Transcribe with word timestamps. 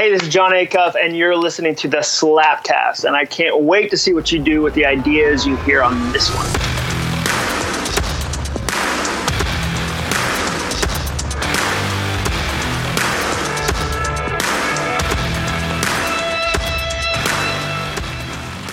Hey, 0.00 0.10
this 0.10 0.22
is 0.22 0.28
Jon 0.30 0.52
Acuff, 0.52 0.94
and 0.94 1.14
you're 1.14 1.36
listening 1.36 1.74
to 1.74 1.86
the 1.86 1.98
Slapcast. 1.98 3.04
And 3.04 3.14
I 3.14 3.26
can't 3.26 3.60
wait 3.60 3.90
to 3.90 3.98
see 3.98 4.14
what 4.14 4.32
you 4.32 4.38
do 4.38 4.62
with 4.62 4.72
the 4.72 4.86
ideas 4.86 5.46
you 5.46 5.56
hear 5.56 5.82
on 5.82 6.10
this 6.10 6.34
one. 6.34 6.69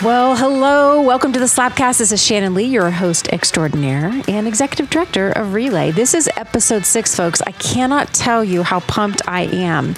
Well, 0.08 0.38
hello. 0.38 1.02
Welcome 1.02 1.34
to 1.34 1.40
the 1.40 1.48
Slapcast. 1.48 1.98
This 1.98 2.14
is 2.14 2.26
Shannon 2.26 2.54
Lee, 2.54 2.64
your 2.64 2.92
host 2.92 3.28
extraordinaire 3.28 4.24
and 4.30 4.48
executive 4.48 4.90
director 4.90 5.32
of 5.32 5.48
Relā. 5.48 5.94
This 5.94 6.14
is 6.14 6.30
episode 6.38 6.86
six, 6.86 7.14
folks. 7.14 7.42
I 7.42 7.52
cannot 7.52 8.14
tell 8.14 8.42
you 8.42 8.64
how 8.64 8.80
pumped 8.80 9.22
I 9.28 9.42
am. 9.42 9.96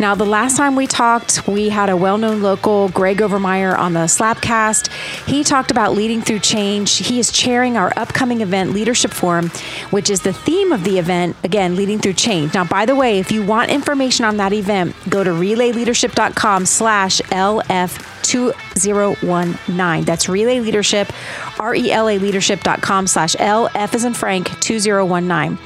Now, 0.00 0.16
the 0.16 0.26
last 0.26 0.56
time 0.56 0.74
we 0.74 0.88
talked, 0.88 1.46
we 1.46 1.68
had 1.68 1.88
a 1.88 1.96
well 1.96 2.18
known 2.18 2.42
local, 2.42 2.88
Greg 2.88 3.18
Overmeyer, 3.18 3.78
on 3.78 3.92
the 3.92 4.06
Slapcast. 4.06 4.92
He 5.28 5.44
talked 5.44 5.70
about 5.70 5.92
leading 5.92 6.20
through 6.20 6.40
change. 6.40 6.96
He 6.96 7.20
is 7.20 7.30
chairing 7.30 7.76
our 7.76 7.92
upcoming 7.96 8.40
event, 8.40 8.72
Leadership 8.72 9.12
Forum, 9.12 9.50
which 9.90 10.10
is 10.10 10.22
the 10.22 10.32
theme 10.32 10.72
of 10.72 10.82
the 10.82 10.98
event, 10.98 11.36
again, 11.44 11.76
leading 11.76 12.00
through 12.00 12.14
change. 12.14 12.54
Now, 12.54 12.64
by 12.64 12.86
the 12.86 12.96
way, 12.96 13.20
if 13.20 13.30
you 13.30 13.44
want 13.44 13.70
information 13.70 14.24
on 14.24 14.36
that 14.38 14.52
event, 14.52 14.96
go 15.08 15.22
to 15.22 15.30
relaleadership.com 15.30 16.66
slash 16.66 17.20
LF 17.30 18.13
2019. 18.24 20.04
That's 20.04 20.26
Relā 20.26 20.60
Leadership, 20.62 21.12
R-E-L-A 21.60 22.18
leadership.com 22.18 23.06
slash 23.06 23.36
L, 23.38 23.70
F 23.74 23.94
is 23.94 24.04
in 24.04 24.14
Frank, 24.14 24.48
2019. 24.60 25.58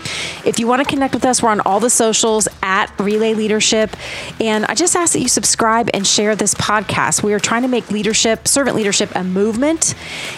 If 0.44 0.58
you 0.58 0.66
want 0.66 0.82
to 0.82 0.88
connect 0.88 1.14
with 1.14 1.24
us, 1.24 1.42
we're 1.42 1.48
on 1.50 1.60
all 1.60 1.80
the 1.80 1.90
socials 1.90 2.48
at 2.62 2.86
Relā 2.98 3.34
Leadership. 3.34 3.96
And 4.40 4.66
I 4.66 4.74
just 4.74 4.94
ask 4.96 5.12
that 5.14 5.20
you 5.20 5.28
subscribe 5.28 5.88
and 5.94 6.06
share 6.06 6.36
this 6.36 6.54
podcast. 6.54 7.22
We 7.22 7.32
are 7.32 7.40
trying 7.40 7.62
to 7.62 7.68
make 7.68 7.90
leadership, 7.90 8.46
servant 8.46 8.76
leadership, 8.76 9.10
a 9.14 9.24
movement 9.24 9.94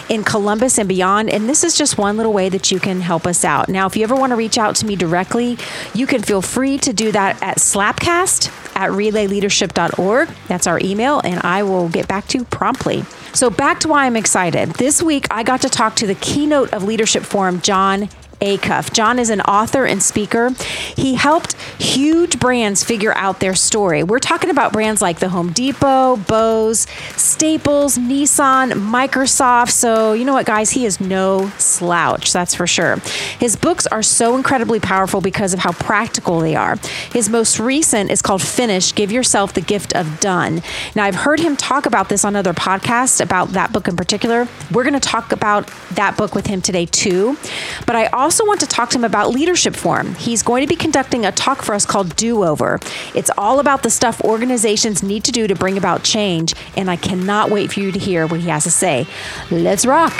in 0.09 0.23
Columbus 0.23 0.77
and 0.77 0.87
beyond. 0.87 1.29
And 1.29 1.49
this 1.49 1.63
is 1.63 1.77
just 1.77 1.97
one 1.97 2.17
little 2.17 2.33
way 2.33 2.49
that 2.49 2.71
you 2.71 2.79
can 2.79 3.01
help 3.01 3.25
us 3.27 3.43
out. 3.43 3.69
Now, 3.69 3.87
if 3.87 3.95
you 3.95 4.03
ever 4.03 4.15
want 4.15 4.31
to 4.31 4.35
reach 4.35 4.57
out 4.57 4.75
to 4.77 4.85
me 4.85 4.95
directly, 4.95 5.57
you 5.93 6.07
can 6.07 6.21
feel 6.21 6.41
free 6.41 6.77
to 6.79 6.93
do 6.93 7.11
that 7.11 7.41
at 7.41 7.57
Slapcast 7.57 8.51
at 8.75 8.91
relaleadership.org. 8.91 10.29
That's 10.47 10.67
our 10.67 10.79
email, 10.79 11.21
and 11.23 11.39
I 11.43 11.63
will 11.63 11.89
get 11.89 12.07
back 12.07 12.20
to 12.29 12.45
promptly. 12.45 13.03
So, 13.33 13.49
back 13.49 13.79
to 13.81 13.87
why 13.87 14.05
I'm 14.05 14.15
excited. 14.15 14.69
This 14.71 15.01
week, 15.01 15.27
I 15.31 15.43
got 15.43 15.61
to 15.61 15.69
talk 15.69 15.95
to 15.97 16.07
the 16.07 16.15
keynote 16.15 16.73
of 16.73 16.83
Leadership 16.83 17.23
Forum, 17.23 17.61
Jon 17.61 18.09
Acuff. 18.41 18.91
Jon 18.91 19.19
is 19.19 19.29
an 19.29 19.41
author 19.41 19.85
and 19.85 20.01
speaker. 20.01 20.49
He 20.95 21.15
helped 21.15 21.53
huge 21.79 22.39
brands 22.39 22.83
figure 22.83 23.13
out 23.15 23.39
their 23.39 23.53
story. 23.53 24.03
We're 24.03 24.19
talking 24.19 24.49
about 24.49 24.73
brands 24.73 25.01
like 25.01 25.19
the 25.19 25.29
Home 25.29 25.51
Depot, 25.53 26.17
Bose, 26.17 26.87
Staples, 27.15 27.97
Nissan, 27.97 28.71
Microsoft. 28.73 29.71
So, 29.71 30.13
you 30.13 30.25
know 30.25 30.33
what, 30.33 30.45
guys? 30.45 30.71
He 30.71 30.85
is 30.85 30.99
no 30.99 31.51
slouch, 31.57 32.33
that's 32.33 32.55
for 32.55 32.65
sure. 32.65 32.97
His 33.39 33.55
books 33.55 33.85
are 33.87 34.01
so 34.03 34.35
incredibly 34.35 34.79
powerful 34.79 35.21
because 35.21 35.53
of 35.53 35.59
how 35.59 35.71
practical 35.73 36.39
they 36.39 36.55
are. 36.55 36.77
His 37.11 37.29
most 37.29 37.59
recent 37.59 38.09
is 38.09 38.21
called 38.21 38.41
Finish 38.41 38.95
Give 38.95 39.11
Yourself 39.11 39.53
the 39.53 39.61
Gift 39.61 39.95
of 39.95 40.19
Done. 40.19 40.61
Now, 40.95 41.05
I've 41.05 41.15
heard 41.15 41.39
him 41.39 41.55
talk 41.55 41.85
about 41.85 42.09
this 42.09 42.25
on 42.25 42.35
other 42.35 42.53
podcasts 42.53 43.21
about 43.21 43.49
that 43.49 43.71
book 43.71 43.87
in 43.87 43.95
particular. 43.95 44.47
We're 44.71 44.83
going 44.83 44.93
to 44.93 44.99
talk 44.99 45.31
about 45.31 45.67
that 45.91 46.17
book 46.17 46.33
with 46.33 46.47
him 46.47 46.61
today, 46.61 46.85
too. 46.85 47.37
But 47.85 47.95
I 47.95 48.07
also 48.07 48.30
also 48.31 48.45
want 48.45 48.61
to 48.61 48.65
talk 48.65 48.89
to 48.89 48.97
him 48.97 49.03
about 49.03 49.31
Leadership 49.31 49.75
Forum. 49.75 50.15
He's 50.15 50.41
going 50.41 50.61
to 50.61 50.67
be 50.67 50.77
conducting 50.77 51.25
a 51.25 51.33
talk 51.33 51.61
for 51.61 51.75
us 51.75 51.85
called 51.85 52.15
Do 52.15 52.45
Over. 52.45 52.79
It's 53.13 53.29
all 53.37 53.59
about 53.59 53.83
the 53.83 53.89
stuff 53.89 54.21
organizations 54.21 55.03
need 55.03 55.25
to 55.25 55.33
do 55.33 55.47
to 55.47 55.53
bring 55.53 55.77
about 55.77 56.03
change, 56.03 56.53
and 56.77 56.89
I 56.89 56.95
cannot 56.95 57.51
wait 57.51 57.73
for 57.73 57.81
you 57.81 57.91
to 57.91 57.99
hear 57.99 58.25
what 58.27 58.39
he 58.39 58.47
has 58.47 58.63
to 58.63 58.71
say. 58.71 59.05
Let's 59.51 59.85
rock. 59.85 60.13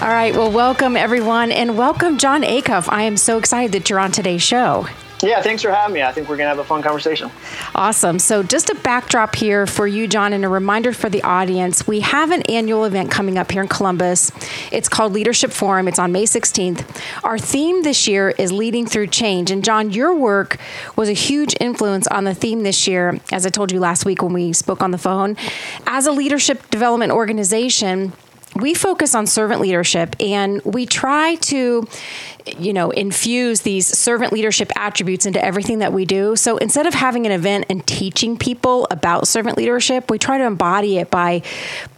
All 0.00 0.08
right. 0.08 0.32
Well, 0.36 0.52
welcome 0.52 0.96
everyone, 0.96 1.50
and 1.50 1.76
welcome 1.76 2.16
Jon 2.16 2.42
Acuff. 2.42 2.88
I 2.88 3.02
am 3.02 3.16
so 3.16 3.38
excited 3.38 3.72
that 3.72 3.90
you're 3.90 3.98
on 3.98 4.12
today's 4.12 4.42
show. 4.42 4.86
Yeah, 5.22 5.42
thanks 5.42 5.62
for 5.62 5.72
having 5.72 5.94
me. 5.94 6.02
I 6.02 6.12
think 6.12 6.28
we're 6.28 6.36
going 6.36 6.44
to 6.44 6.50
have 6.50 6.60
a 6.60 6.64
fun 6.64 6.80
conversation. 6.80 7.30
Awesome. 7.74 8.20
So, 8.20 8.44
just 8.44 8.70
a 8.70 8.74
backdrop 8.76 9.34
here 9.34 9.66
for 9.66 9.86
you, 9.86 10.06
Jon, 10.06 10.32
and 10.32 10.44
a 10.44 10.48
reminder 10.48 10.92
for 10.92 11.08
the 11.08 11.22
audience. 11.22 11.88
We 11.88 12.00
have 12.00 12.30
an 12.30 12.42
annual 12.42 12.84
event 12.84 13.10
coming 13.10 13.36
up 13.36 13.50
here 13.50 13.62
in 13.62 13.68
Columbus. 13.68 14.30
It's 14.70 14.88
called 14.88 15.12
Leadership 15.12 15.50
Forum. 15.50 15.88
It's 15.88 15.98
on 15.98 16.12
May 16.12 16.24
16th. 16.24 17.02
Our 17.24 17.36
theme 17.36 17.82
this 17.82 18.06
year 18.06 18.30
is 18.30 18.52
leading 18.52 18.86
through 18.86 19.08
change. 19.08 19.50
And, 19.50 19.64
Jon, 19.64 19.90
your 19.90 20.14
work 20.14 20.56
was 20.94 21.08
a 21.08 21.14
huge 21.14 21.56
influence 21.60 22.06
on 22.06 22.22
the 22.22 22.34
theme 22.34 22.62
this 22.62 22.86
year, 22.86 23.18
as 23.32 23.44
I 23.44 23.48
told 23.48 23.72
you 23.72 23.80
last 23.80 24.04
week 24.04 24.22
when 24.22 24.32
we 24.32 24.52
spoke 24.52 24.82
on 24.82 24.92
the 24.92 24.98
phone. 24.98 25.36
As 25.86 26.06
a 26.06 26.12
leadership 26.12 26.70
development 26.70 27.10
organization, 27.10 28.12
we 28.60 28.74
focus 28.74 29.14
on 29.14 29.26
servant 29.26 29.60
leadership 29.60 30.16
and 30.20 30.62
we 30.64 30.86
try 30.86 31.36
to 31.36 31.86
you 32.56 32.72
know 32.72 32.90
infuse 32.90 33.60
these 33.60 33.86
servant 33.86 34.32
leadership 34.32 34.72
attributes 34.76 35.26
into 35.26 35.42
everything 35.44 35.78
that 35.80 35.92
we 35.92 36.04
do. 36.04 36.34
So 36.36 36.56
instead 36.56 36.86
of 36.86 36.94
having 36.94 37.26
an 37.26 37.32
event 37.32 37.66
and 37.68 37.86
teaching 37.86 38.36
people 38.36 38.86
about 38.90 39.28
servant 39.28 39.56
leadership 39.56 40.10
we 40.10 40.18
try 40.18 40.38
to 40.38 40.44
embody 40.44 40.98
it 40.98 41.10
by 41.10 41.42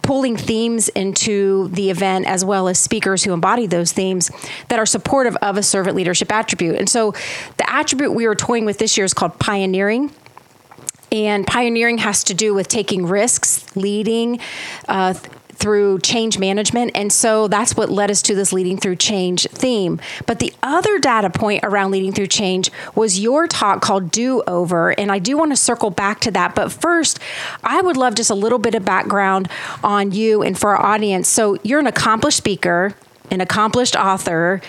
pulling 0.01 0.35
themes 0.35 0.89
into 0.89 1.69
the 1.69 1.89
event 1.89 2.25
as 2.25 2.43
well 2.43 2.67
as 2.67 2.77
speakers 2.79 3.23
who 3.23 3.33
embody 3.33 3.67
those 3.67 3.91
themes 3.91 4.29
that 4.67 4.79
are 4.79 4.85
supportive 4.85 5.35
of 5.37 5.57
a 5.57 5.63
servant 5.63 5.95
leadership 5.95 6.31
attribute. 6.31 6.75
And 6.75 6.89
so 6.89 7.11
the 7.57 7.69
attribute 7.69 8.13
we 8.13 8.25
are 8.25 8.35
toying 8.35 8.65
with 8.65 8.77
this 8.77 8.97
year 8.97 9.05
is 9.05 9.13
called 9.13 9.39
pioneering. 9.39 10.11
And 11.11 11.45
pioneering 11.45 11.97
has 11.99 12.23
to 12.25 12.33
do 12.33 12.53
with 12.53 12.69
taking 12.69 13.05
risks, 13.05 13.75
leading, 13.75 14.39
uh, 14.87 15.13
through 15.61 15.99
change 15.99 16.39
management. 16.39 16.91
And 16.95 17.13
so 17.13 17.47
that's 17.47 17.77
what 17.77 17.89
led 17.89 18.09
us 18.09 18.21
to 18.23 18.35
this 18.35 18.51
leading 18.51 18.77
through 18.77 18.95
change 18.95 19.47
theme. 19.49 20.01
But 20.25 20.39
the 20.39 20.51
other 20.63 20.99
data 20.99 21.29
point 21.29 21.63
around 21.63 21.91
leading 21.91 22.11
through 22.11 22.27
change 22.27 22.71
was 22.95 23.19
your 23.19 23.47
talk 23.47 23.81
called 23.81 24.11
Do 24.11 24.43
Over. 24.47 24.89
And 24.91 25.11
I 25.11 25.19
do 25.19 25.37
want 25.37 25.51
to 25.51 25.55
circle 25.55 25.91
back 25.91 26.19
to 26.21 26.31
that. 26.31 26.55
But 26.55 26.71
first, 26.71 27.19
I 27.63 27.81
would 27.81 27.95
love 27.95 28.15
just 28.15 28.31
a 28.31 28.35
little 28.35 28.59
bit 28.59 28.75
of 28.75 28.83
background 28.83 29.49
on 29.83 30.11
you 30.11 30.41
and 30.41 30.57
for 30.57 30.75
our 30.75 30.83
audience. 30.83 31.27
So 31.27 31.57
you're 31.63 31.79
an 31.79 31.87
accomplished 31.87 32.37
speaker, 32.37 32.95
an 33.29 33.39
accomplished 33.39 33.95
author. 33.95 34.61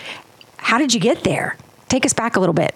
How 0.58 0.78
did 0.78 0.92
you 0.92 1.00
get 1.00 1.24
there? 1.24 1.56
Take 1.88 2.04
us 2.04 2.12
back 2.12 2.36
a 2.36 2.40
little 2.40 2.52
bit. 2.52 2.74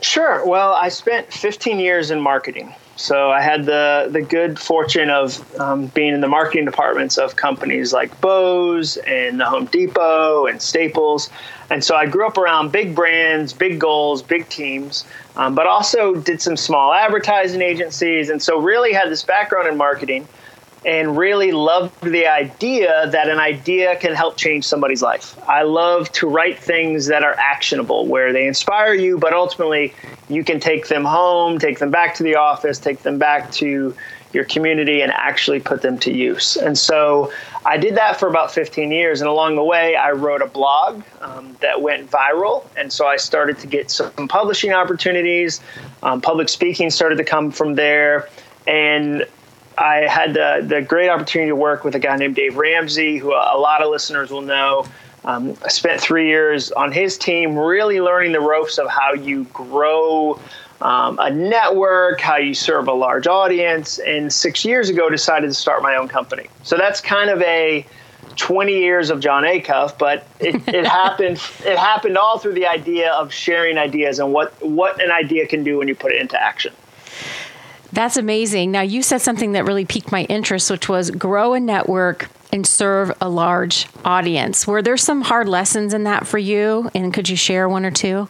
Sure. 0.00 0.46
Well, 0.46 0.74
I 0.74 0.90
spent 0.90 1.32
15 1.32 1.80
years 1.80 2.12
in 2.12 2.20
marketing. 2.20 2.72
So 2.98 3.30
I 3.30 3.40
had 3.40 3.64
the 3.64 4.08
the 4.10 4.20
good 4.20 4.58
fortune 4.58 5.08
of 5.08 5.60
um, 5.60 5.86
being 5.86 6.14
in 6.14 6.20
the 6.20 6.26
marketing 6.26 6.64
departments 6.64 7.16
of 7.16 7.36
companies 7.36 7.92
like 7.92 8.20
Bose 8.20 8.96
and 8.96 9.38
the 9.38 9.44
Home 9.44 9.66
Depot 9.66 10.46
and 10.46 10.60
Staples, 10.60 11.30
and 11.70 11.82
so 11.82 11.94
I 11.94 12.06
grew 12.06 12.26
up 12.26 12.36
around 12.36 12.72
big 12.72 12.96
brands, 12.96 13.52
big 13.52 13.78
goals, 13.78 14.20
big 14.20 14.48
teams, 14.48 15.04
um, 15.36 15.54
but 15.54 15.68
also 15.68 16.16
did 16.16 16.42
some 16.42 16.56
small 16.56 16.92
advertising 16.92 17.62
agencies, 17.62 18.30
and 18.30 18.42
so 18.42 18.58
really 18.58 18.92
had 18.92 19.10
this 19.10 19.22
background 19.22 19.68
in 19.68 19.76
marketing 19.76 20.26
and 20.84 21.16
really 21.16 21.52
loved 21.52 22.00
the 22.02 22.26
idea 22.26 23.08
that 23.10 23.28
an 23.28 23.38
idea 23.38 23.96
can 23.96 24.14
help 24.14 24.36
change 24.36 24.64
somebody's 24.64 25.02
life. 25.02 25.36
I 25.48 25.62
love 25.62 26.10
to 26.12 26.28
write 26.28 26.58
things 26.58 27.06
that 27.06 27.24
are 27.24 27.34
actionable, 27.36 28.06
where 28.06 28.32
they 28.32 28.46
inspire 28.46 28.94
you, 28.94 29.18
but 29.18 29.32
ultimately 29.32 29.94
you 30.28 30.44
can 30.44 30.60
take 30.60 30.88
them 30.88 31.04
home, 31.04 31.58
take 31.58 31.78
them 31.78 31.90
back 31.90 32.14
to 32.16 32.22
the 32.22 32.36
office, 32.36 32.78
take 32.78 33.02
them 33.02 33.18
back 33.18 33.50
to 33.52 33.94
your 34.32 34.44
community, 34.44 35.00
and 35.00 35.10
actually 35.12 35.58
put 35.58 35.82
them 35.82 35.98
to 35.98 36.12
use. 36.12 36.56
And 36.56 36.78
so 36.78 37.32
I 37.64 37.78
did 37.78 37.96
that 37.96 38.20
for 38.20 38.28
about 38.28 38.52
15 38.52 38.92
years. 38.92 39.20
And 39.20 39.28
along 39.28 39.56
the 39.56 39.64
way, 39.64 39.96
I 39.96 40.12
wrote 40.12 40.42
a 40.42 40.46
blog 40.46 41.02
um, 41.20 41.56
that 41.60 41.80
went 41.80 42.10
viral. 42.10 42.64
And 42.76 42.92
so 42.92 43.06
I 43.06 43.16
started 43.16 43.58
to 43.60 43.66
get 43.66 43.90
some 43.90 44.28
publishing 44.28 44.72
opportunities. 44.72 45.60
Um, 46.02 46.20
public 46.20 46.50
speaking 46.50 46.90
started 46.90 47.16
to 47.16 47.24
come 47.24 47.50
from 47.50 47.74
there. 47.74 48.28
And 48.66 49.26
I 49.78 50.08
had 50.08 50.34
the, 50.34 50.64
the 50.66 50.82
great 50.82 51.08
opportunity 51.08 51.50
to 51.50 51.56
work 51.56 51.84
with 51.84 51.94
a 51.94 52.00
guy 52.00 52.16
named 52.16 52.34
Dave 52.34 52.56
Ramsey, 52.56 53.18
who 53.18 53.32
a 53.32 53.56
lot 53.58 53.80
of 53.80 53.90
listeners 53.90 54.30
will 54.30 54.42
know. 54.42 54.84
Um, 55.24 55.56
I 55.64 55.68
spent 55.68 56.00
three 56.00 56.26
years 56.26 56.72
on 56.72 56.90
his 56.90 57.16
team, 57.16 57.56
really 57.56 58.00
learning 58.00 58.32
the 58.32 58.40
ropes 58.40 58.78
of 58.78 58.88
how 58.88 59.14
you 59.14 59.44
grow 59.44 60.40
um, 60.80 61.18
a 61.18 61.30
network, 61.30 62.20
how 62.20 62.36
you 62.36 62.54
serve 62.54 62.88
a 62.88 62.92
large 62.92 63.26
audience, 63.26 63.98
and 63.98 64.32
six 64.32 64.64
years 64.64 64.88
ago 64.88 65.10
decided 65.10 65.48
to 65.48 65.54
start 65.54 65.82
my 65.82 65.96
own 65.96 66.08
company. 66.08 66.48
So 66.62 66.76
that's 66.76 67.00
kind 67.00 67.30
of 67.30 67.42
a 67.42 67.84
20 68.36 68.78
years 68.78 69.10
of 69.10 69.20
Jon 69.20 69.42
Acuff, 69.42 69.98
but 69.98 70.26
it, 70.38 70.54
it 70.68 70.86
happened. 70.86 71.40
It 71.64 71.76
happened 71.76 72.16
all 72.16 72.38
through 72.38 72.54
the 72.54 72.66
idea 72.66 73.12
of 73.12 73.32
sharing 73.32 73.78
ideas 73.78 74.18
and 74.18 74.32
what 74.32 74.54
what 74.64 75.02
an 75.02 75.10
idea 75.10 75.46
can 75.46 75.64
do 75.64 75.78
when 75.78 75.88
you 75.88 75.94
put 75.94 76.12
it 76.12 76.20
into 76.20 76.40
action. 76.40 76.72
That's 77.92 78.16
amazing. 78.16 78.70
Now, 78.70 78.82
you 78.82 79.02
said 79.02 79.22
something 79.22 79.52
that 79.52 79.64
really 79.64 79.84
piqued 79.84 80.12
my 80.12 80.24
interest, 80.24 80.70
which 80.70 80.88
was 80.88 81.10
grow 81.10 81.54
a 81.54 81.60
network 81.60 82.28
and 82.52 82.66
serve 82.66 83.12
a 83.20 83.28
large 83.28 83.86
audience. 84.04 84.66
Were 84.66 84.82
there 84.82 84.96
some 84.96 85.22
hard 85.22 85.48
lessons 85.48 85.94
in 85.94 86.04
that 86.04 86.26
for 86.26 86.38
you? 86.38 86.90
And 86.94 87.12
could 87.12 87.28
you 87.28 87.36
share 87.36 87.68
one 87.68 87.84
or 87.84 87.90
two? 87.90 88.28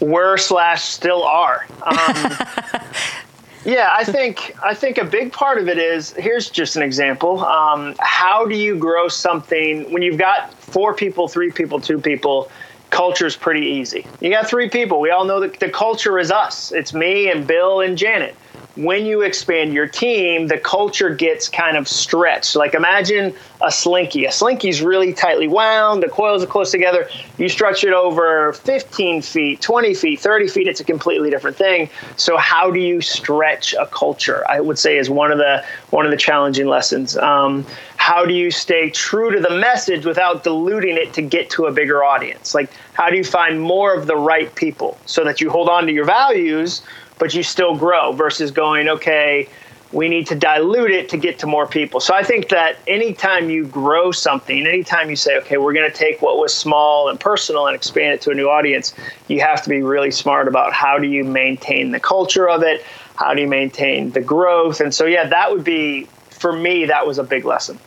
Were 0.00 0.36
slash 0.36 0.84
still 0.84 1.24
are. 1.24 1.66
Um, 1.82 2.36
yeah, 3.64 3.92
I 3.96 4.04
think 4.04 4.54
I 4.62 4.74
think 4.74 4.98
a 4.98 5.04
big 5.04 5.32
part 5.32 5.58
of 5.58 5.68
it 5.68 5.78
is 5.78 6.12
here's 6.12 6.50
just 6.50 6.76
an 6.76 6.82
example. 6.82 7.44
Um, 7.44 7.94
how 7.98 8.46
do 8.46 8.54
you 8.54 8.76
grow 8.76 9.08
something 9.08 9.90
when 9.92 10.02
you've 10.02 10.18
got 10.18 10.54
four 10.54 10.94
people, 10.94 11.26
three 11.26 11.50
people, 11.50 11.80
two 11.80 11.98
people? 11.98 12.50
Culture 12.90 13.26
is 13.26 13.36
pretty 13.36 13.66
easy. 13.66 14.06
You 14.20 14.30
got 14.30 14.48
three 14.48 14.70
people. 14.70 14.98
We 15.00 15.10
all 15.10 15.26
know 15.26 15.40
that 15.40 15.60
the 15.60 15.68
culture 15.68 16.18
is 16.18 16.30
us. 16.30 16.72
It's 16.72 16.94
me 16.94 17.30
and 17.30 17.46
Bill 17.46 17.80
and 17.80 17.98
Janet 17.98 18.34
when 18.78 19.04
you 19.06 19.22
expand 19.22 19.74
your 19.74 19.88
team, 19.88 20.46
the 20.46 20.56
culture 20.56 21.10
gets 21.10 21.48
kind 21.48 21.76
of 21.76 21.88
stretched. 21.88 22.54
Like 22.54 22.74
imagine 22.74 23.34
a 23.60 23.72
slinky. 23.72 24.24
A 24.24 24.30
slinky's 24.30 24.80
really 24.80 25.12
tightly 25.12 25.48
wound, 25.48 26.00
the 26.00 26.08
coils 26.08 26.44
are 26.44 26.46
close 26.46 26.70
together. 26.70 27.08
You 27.38 27.48
stretch 27.48 27.82
it 27.82 27.92
over 27.92 28.52
15 28.52 29.22
feet, 29.22 29.60
20 29.60 29.94
feet, 29.94 30.20
30 30.20 30.46
feet, 30.46 30.68
it's 30.68 30.78
a 30.78 30.84
completely 30.84 31.28
different 31.28 31.56
thing. 31.56 31.90
So 32.16 32.36
how 32.36 32.70
do 32.70 32.78
you 32.78 33.00
stretch 33.00 33.74
a 33.74 33.86
culture? 33.86 34.44
I 34.48 34.60
would 34.60 34.78
say 34.78 34.96
is 34.96 35.10
one 35.10 35.32
of 35.32 35.38
the 35.38 35.64
one 35.90 36.04
of 36.04 36.12
the 36.12 36.16
challenging 36.16 36.68
lessons. 36.68 37.16
Um, 37.16 37.66
how 37.96 38.24
do 38.24 38.32
you 38.32 38.52
stay 38.52 38.90
true 38.90 39.32
to 39.32 39.40
the 39.40 39.58
message 39.58 40.06
without 40.06 40.44
diluting 40.44 40.96
it 40.96 41.12
to 41.14 41.22
get 41.22 41.50
to 41.50 41.66
a 41.66 41.72
bigger 41.72 42.04
audience? 42.04 42.54
Like 42.54 42.70
how 42.92 43.10
do 43.10 43.16
you 43.16 43.24
find 43.24 43.60
more 43.60 43.92
of 43.92 44.06
the 44.06 44.16
right 44.16 44.54
people 44.54 44.98
so 45.04 45.24
that 45.24 45.40
you 45.40 45.50
hold 45.50 45.68
on 45.68 45.86
to 45.86 45.92
your 45.92 46.04
values 46.04 46.82
but 47.18 47.34
you 47.34 47.42
still 47.42 47.76
grow 47.76 48.12
versus 48.12 48.50
going, 48.50 48.88
okay, 48.88 49.48
we 49.92 50.08
need 50.08 50.26
to 50.26 50.34
dilute 50.34 50.90
it 50.90 51.08
to 51.08 51.16
get 51.16 51.38
to 51.38 51.46
more 51.46 51.66
people. 51.66 51.98
So 51.98 52.14
I 52.14 52.22
think 52.22 52.50
that 52.50 52.76
anytime 52.86 53.48
you 53.48 53.66
grow 53.66 54.12
something, 54.12 54.66
anytime 54.66 55.08
you 55.08 55.16
say, 55.16 55.38
okay, 55.38 55.56
we're 55.56 55.72
going 55.72 55.90
to 55.90 55.96
take 55.96 56.20
what 56.20 56.36
was 56.36 56.52
small 56.52 57.08
and 57.08 57.18
personal 57.18 57.66
and 57.66 57.74
expand 57.74 58.12
it 58.14 58.20
to 58.22 58.30
a 58.30 58.34
new 58.34 58.48
audience, 58.48 58.94
you 59.28 59.40
have 59.40 59.62
to 59.62 59.70
be 59.70 59.82
really 59.82 60.10
smart 60.10 60.46
about 60.46 60.74
how 60.74 60.98
do 60.98 61.08
you 61.08 61.24
maintain 61.24 61.90
the 61.90 62.00
culture 62.00 62.48
of 62.48 62.62
it? 62.62 62.84
How 63.16 63.32
do 63.32 63.40
you 63.40 63.48
maintain 63.48 64.10
the 64.10 64.20
growth? 64.20 64.80
And 64.80 64.94
so, 64.94 65.06
yeah, 65.06 65.26
that 65.26 65.50
would 65.50 65.64
be, 65.64 66.04
for 66.30 66.52
me, 66.52 66.84
that 66.84 67.06
was 67.06 67.18
a 67.18 67.24
big 67.24 67.46
lesson. 67.46 67.78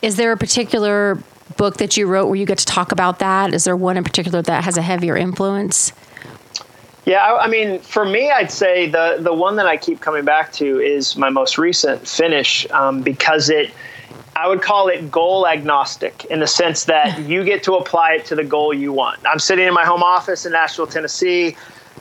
Is 0.00 0.16
there 0.16 0.32
a 0.32 0.36
particular 0.36 1.18
book 1.56 1.78
that 1.78 1.96
you 1.96 2.06
wrote 2.06 2.26
where 2.26 2.36
you 2.36 2.46
get 2.46 2.58
to 2.58 2.66
talk 2.66 2.92
about 2.92 3.18
that? 3.18 3.52
Is 3.52 3.64
there 3.64 3.76
one 3.76 3.96
in 3.96 4.04
particular 4.04 4.42
that 4.42 4.64
has 4.64 4.76
a 4.76 4.82
heavier 4.82 5.16
influence? 5.16 5.92
Yeah, 7.04 7.18
I, 7.18 7.44
I, 7.44 7.48
mean, 7.48 7.80
for 7.80 8.04
me, 8.04 8.30
I'd 8.30 8.52
say 8.52 8.88
the 8.88 9.16
the 9.18 9.34
one 9.34 9.56
that 9.56 9.66
I 9.66 9.76
keep 9.76 10.00
coming 10.00 10.24
back 10.24 10.52
to 10.54 10.78
is 10.78 11.16
my 11.16 11.30
most 11.30 11.58
recent 11.58 12.06
finish 12.06 12.68
um, 12.70 13.02
because 13.02 13.50
it. 13.50 13.70
I 14.34 14.48
would 14.48 14.62
call 14.62 14.88
it 14.88 15.10
goal 15.10 15.46
agnostic 15.46 16.24
in 16.24 16.40
the 16.40 16.46
sense 16.46 16.84
that 16.84 17.20
you 17.28 17.44
get 17.44 17.62
to 17.64 17.74
apply 17.74 18.14
it 18.14 18.24
to 18.26 18.34
the 18.34 18.44
goal 18.44 18.72
you 18.72 18.92
want. 18.92 19.20
I'm 19.26 19.38
sitting 19.38 19.66
in 19.68 19.74
my 19.74 19.84
home 19.84 20.02
office 20.02 20.46
in 20.46 20.52
Nashville, 20.52 20.86
Tennessee. 20.86 21.54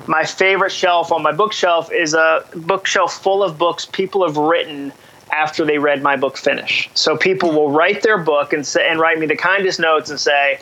My 0.08 0.24
favorite 0.24 0.72
shelf 0.72 1.12
on 1.12 1.22
my 1.22 1.34
bookshelf 1.34 1.92
is 1.92 2.14
a 2.14 2.46
bookshelf 2.56 3.22
full 3.22 3.44
of 3.44 3.58
books 3.58 3.86
people 3.86 4.26
have 4.26 4.38
written 4.38 4.94
after 5.32 5.66
they 5.66 5.78
read 5.78 6.02
my 6.02 6.16
book 6.16 6.38
finish. 6.38 6.90
So 6.94 7.18
people 7.18 7.52
will 7.52 7.72
write 7.72 8.02
their 8.02 8.18
book 8.18 8.54
and 8.54 8.66
say 8.66 8.88
and 8.88 9.00
write 9.00 9.20
me 9.20 9.26
the 9.26 9.36
kindest 9.36 9.80
notes 9.80 10.10
and 10.10 10.20
say, 10.20 10.60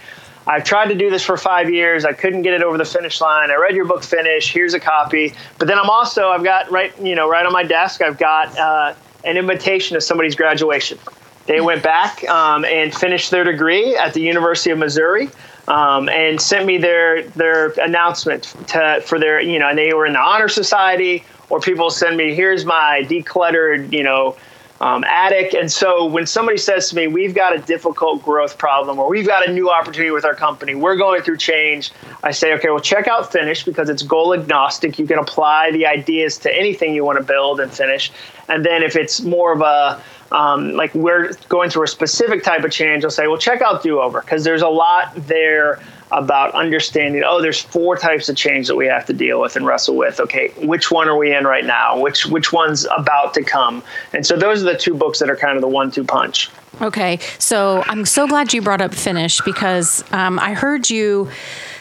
I've 0.49 0.63
tried 0.63 0.87
to 0.87 0.95
do 0.95 1.11
this 1.11 1.23
for 1.23 1.37
five 1.37 1.69
years. 1.69 2.05
I 2.05 2.13
couldn't 2.13 2.41
get 2.41 2.55
it 2.55 2.63
over 2.63 2.75
the 2.75 2.85
finish 2.85 3.21
line. 3.21 3.51
I 3.51 3.55
read 3.55 3.75
your 3.75 3.85
book 3.85 4.03
finish. 4.03 4.51
Here's 4.51 4.73
a 4.73 4.79
copy. 4.79 5.35
But 5.59 5.67
then 5.67 5.77
I'm 5.77 5.91
also 5.91 6.29
I've 6.29 6.43
got 6.43 6.71
right 6.71 6.91
you 6.99 7.13
know 7.13 7.29
right 7.29 7.45
on 7.45 7.53
my 7.53 7.61
desk 7.61 8.01
I've 8.01 8.17
got 8.17 8.57
uh, 8.57 8.95
an 9.23 9.37
invitation 9.37 9.93
to 9.93 10.01
somebody's 10.01 10.33
graduation. 10.33 10.97
They 11.45 11.61
went 11.61 11.83
back 11.83 12.27
um, 12.27 12.65
and 12.65 12.93
finished 12.93 13.29
their 13.29 13.43
degree 13.43 13.95
at 13.95 14.15
the 14.15 14.21
University 14.21 14.71
of 14.71 14.79
Missouri. 14.79 15.29
Um, 15.67 16.09
and 16.09 16.41
sent 16.41 16.65
me 16.65 16.79
their 16.79 17.21
their 17.21 17.67
announcement 17.79 18.55
to, 18.69 19.03
for 19.05 19.19
their 19.19 19.39
you 19.39 19.59
know 19.59 19.69
and 19.69 19.77
they 19.77 19.93
were 19.93 20.07
in 20.07 20.13
the 20.13 20.19
honor 20.19 20.49
society 20.49 21.23
or 21.51 21.59
people 21.59 21.91
send 21.91 22.17
me 22.17 22.33
here's 22.33 22.65
my 22.65 23.05
decluttered 23.07 23.93
you 23.93 24.01
know 24.01 24.35
um, 24.81 25.03
attic. 25.03 25.53
And 25.53 25.71
so 25.71 26.05
when 26.05 26.25
somebody 26.25 26.57
says 26.57 26.89
to 26.89 26.95
me, 26.95 27.07
we've 27.07 27.35
got 27.35 27.55
a 27.55 27.59
difficult 27.59 28.23
growth 28.23 28.57
problem 28.57 28.99
or 28.99 29.09
we've 29.09 29.27
got 29.27 29.47
a 29.47 29.51
new 29.51 29.69
opportunity 29.69 30.11
with 30.11 30.25
our 30.25 30.35
company, 30.35 30.75
we're 30.75 30.95
going 30.95 31.21
through 31.21 31.37
change, 31.37 31.91
I 32.23 32.31
say, 32.31 32.53
okay, 32.53 32.69
well, 32.69 32.79
check 32.79 33.07
out 33.07 33.31
Finish 33.31 33.65
because 33.65 33.89
it's 33.89 34.03
goal 34.03 34.33
agnostic. 34.33 34.97
You 34.97 35.07
can 35.07 35.19
apply 35.19 35.71
the 35.71 35.85
ideas 35.85 36.37
to 36.39 36.55
anything 36.55 36.93
you 36.93 37.03
want 37.03 37.17
to 37.17 37.23
build 37.23 37.59
and 37.59 37.71
finish. 37.71 38.11
And 38.47 38.65
then 38.65 38.83
if 38.83 38.95
it's 38.95 39.21
more 39.21 39.53
of 39.53 39.61
a 39.61 40.01
um, 40.31 40.73
like 40.73 40.93
we're 40.93 41.33
going 41.49 41.69
through 41.71 41.83
a 41.83 41.87
specific 41.87 42.43
type 42.43 42.63
of 42.63 42.71
change, 42.71 43.03
I'll 43.03 43.09
say, 43.09 43.27
well, 43.27 43.37
check 43.37 43.61
out 43.61 43.81
Do 43.81 43.99
Over 43.99 44.21
because 44.21 44.43
there's 44.43 44.61
a 44.61 44.69
lot 44.69 45.13
there 45.15 45.79
about 46.11 46.53
understanding 46.53 47.23
oh 47.25 47.41
there's 47.41 47.61
four 47.61 47.95
types 47.95 48.29
of 48.29 48.35
change 48.35 48.67
that 48.67 48.75
we 48.75 48.87
have 48.87 49.05
to 49.05 49.13
deal 49.13 49.39
with 49.41 49.55
and 49.55 49.65
wrestle 49.65 49.95
with. 49.95 50.19
Okay 50.19 50.49
which 50.57 50.91
one 50.91 51.07
are 51.07 51.17
we 51.17 51.33
in 51.33 51.45
right 51.45 51.65
now? 51.65 51.99
Which 51.99 52.25
which 52.25 52.51
one's 52.51 52.85
about 52.97 53.33
to 53.35 53.43
come? 53.43 53.83
And 54.13 54.25
so 54.25 54.35
those 54.35 54.61
are 54.61 54.65
the 54.65 54.77
two 54.77 54.93
books 54.93 55.19
that 55.19 55.29
are 55.29 55.35
kind 55.35 55.55
of 55.55 55.61
the 55.61 55.67
one 55.67 55.91
two 55.91 56.03
punch. 56.03 56.49
Okay 56.81 57.19
so 57.37 57.83
i'm 57.87 58.05
so 58.05 58.27
glad 58.27 58.53
you 58.53 58.61
brought 58.61 58.81
up 58.81 58.93
finish 58.93 59.41
because 59.41 60.03
um, 60.11 60.39
i 60.39 60.53
heard 60.53 60.89
you 60.89 61.29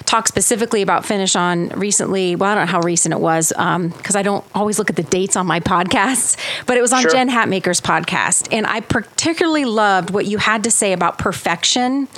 talk 0.09 0.27
specifically 0.27 0.81
about 0.81 1.05
Finish 1.05 1.37
on 1.37 1.69
recently. 1.69 2.35
Well, 2.35 2.51
I 2.51 2.55
don't 2.55 2.67
know 2.67 2.73
how 2.73 2.81
recent 2.81 3.13
it 3.13 3.21
was 3.21 3.51
because 3.51 3.57
um, 3.77 3.93
I 4.15 4.23
don't 4.23 4.45
always 4.55 4.79
look 4.79 4.89
at 4.89 4.97
the 4.97 5.03
dates 5.03 5.37
on 5.37 5.47
my 5.47 5.61
podcasts, 5.69 6.37
but 6.67 6.77
it 6.77 6.81
was 6.81 6.93
on 6.93 7.03
sure. 7.03 7.11
Jen 7.11 7.29
Hatmaker's 7.29 7.81
podcast. 7.81 8.49
And 8.51 8.67
I 8.67 8.81
particularly 8.81 9.67
loved 9.67 10.11
what 10.11 10.27
you 10.27 10.39
had 10.39 10.65
to 10.65 10.71
say 10.71 10.93
about 10.93 11.19
perfection 11.19 12.09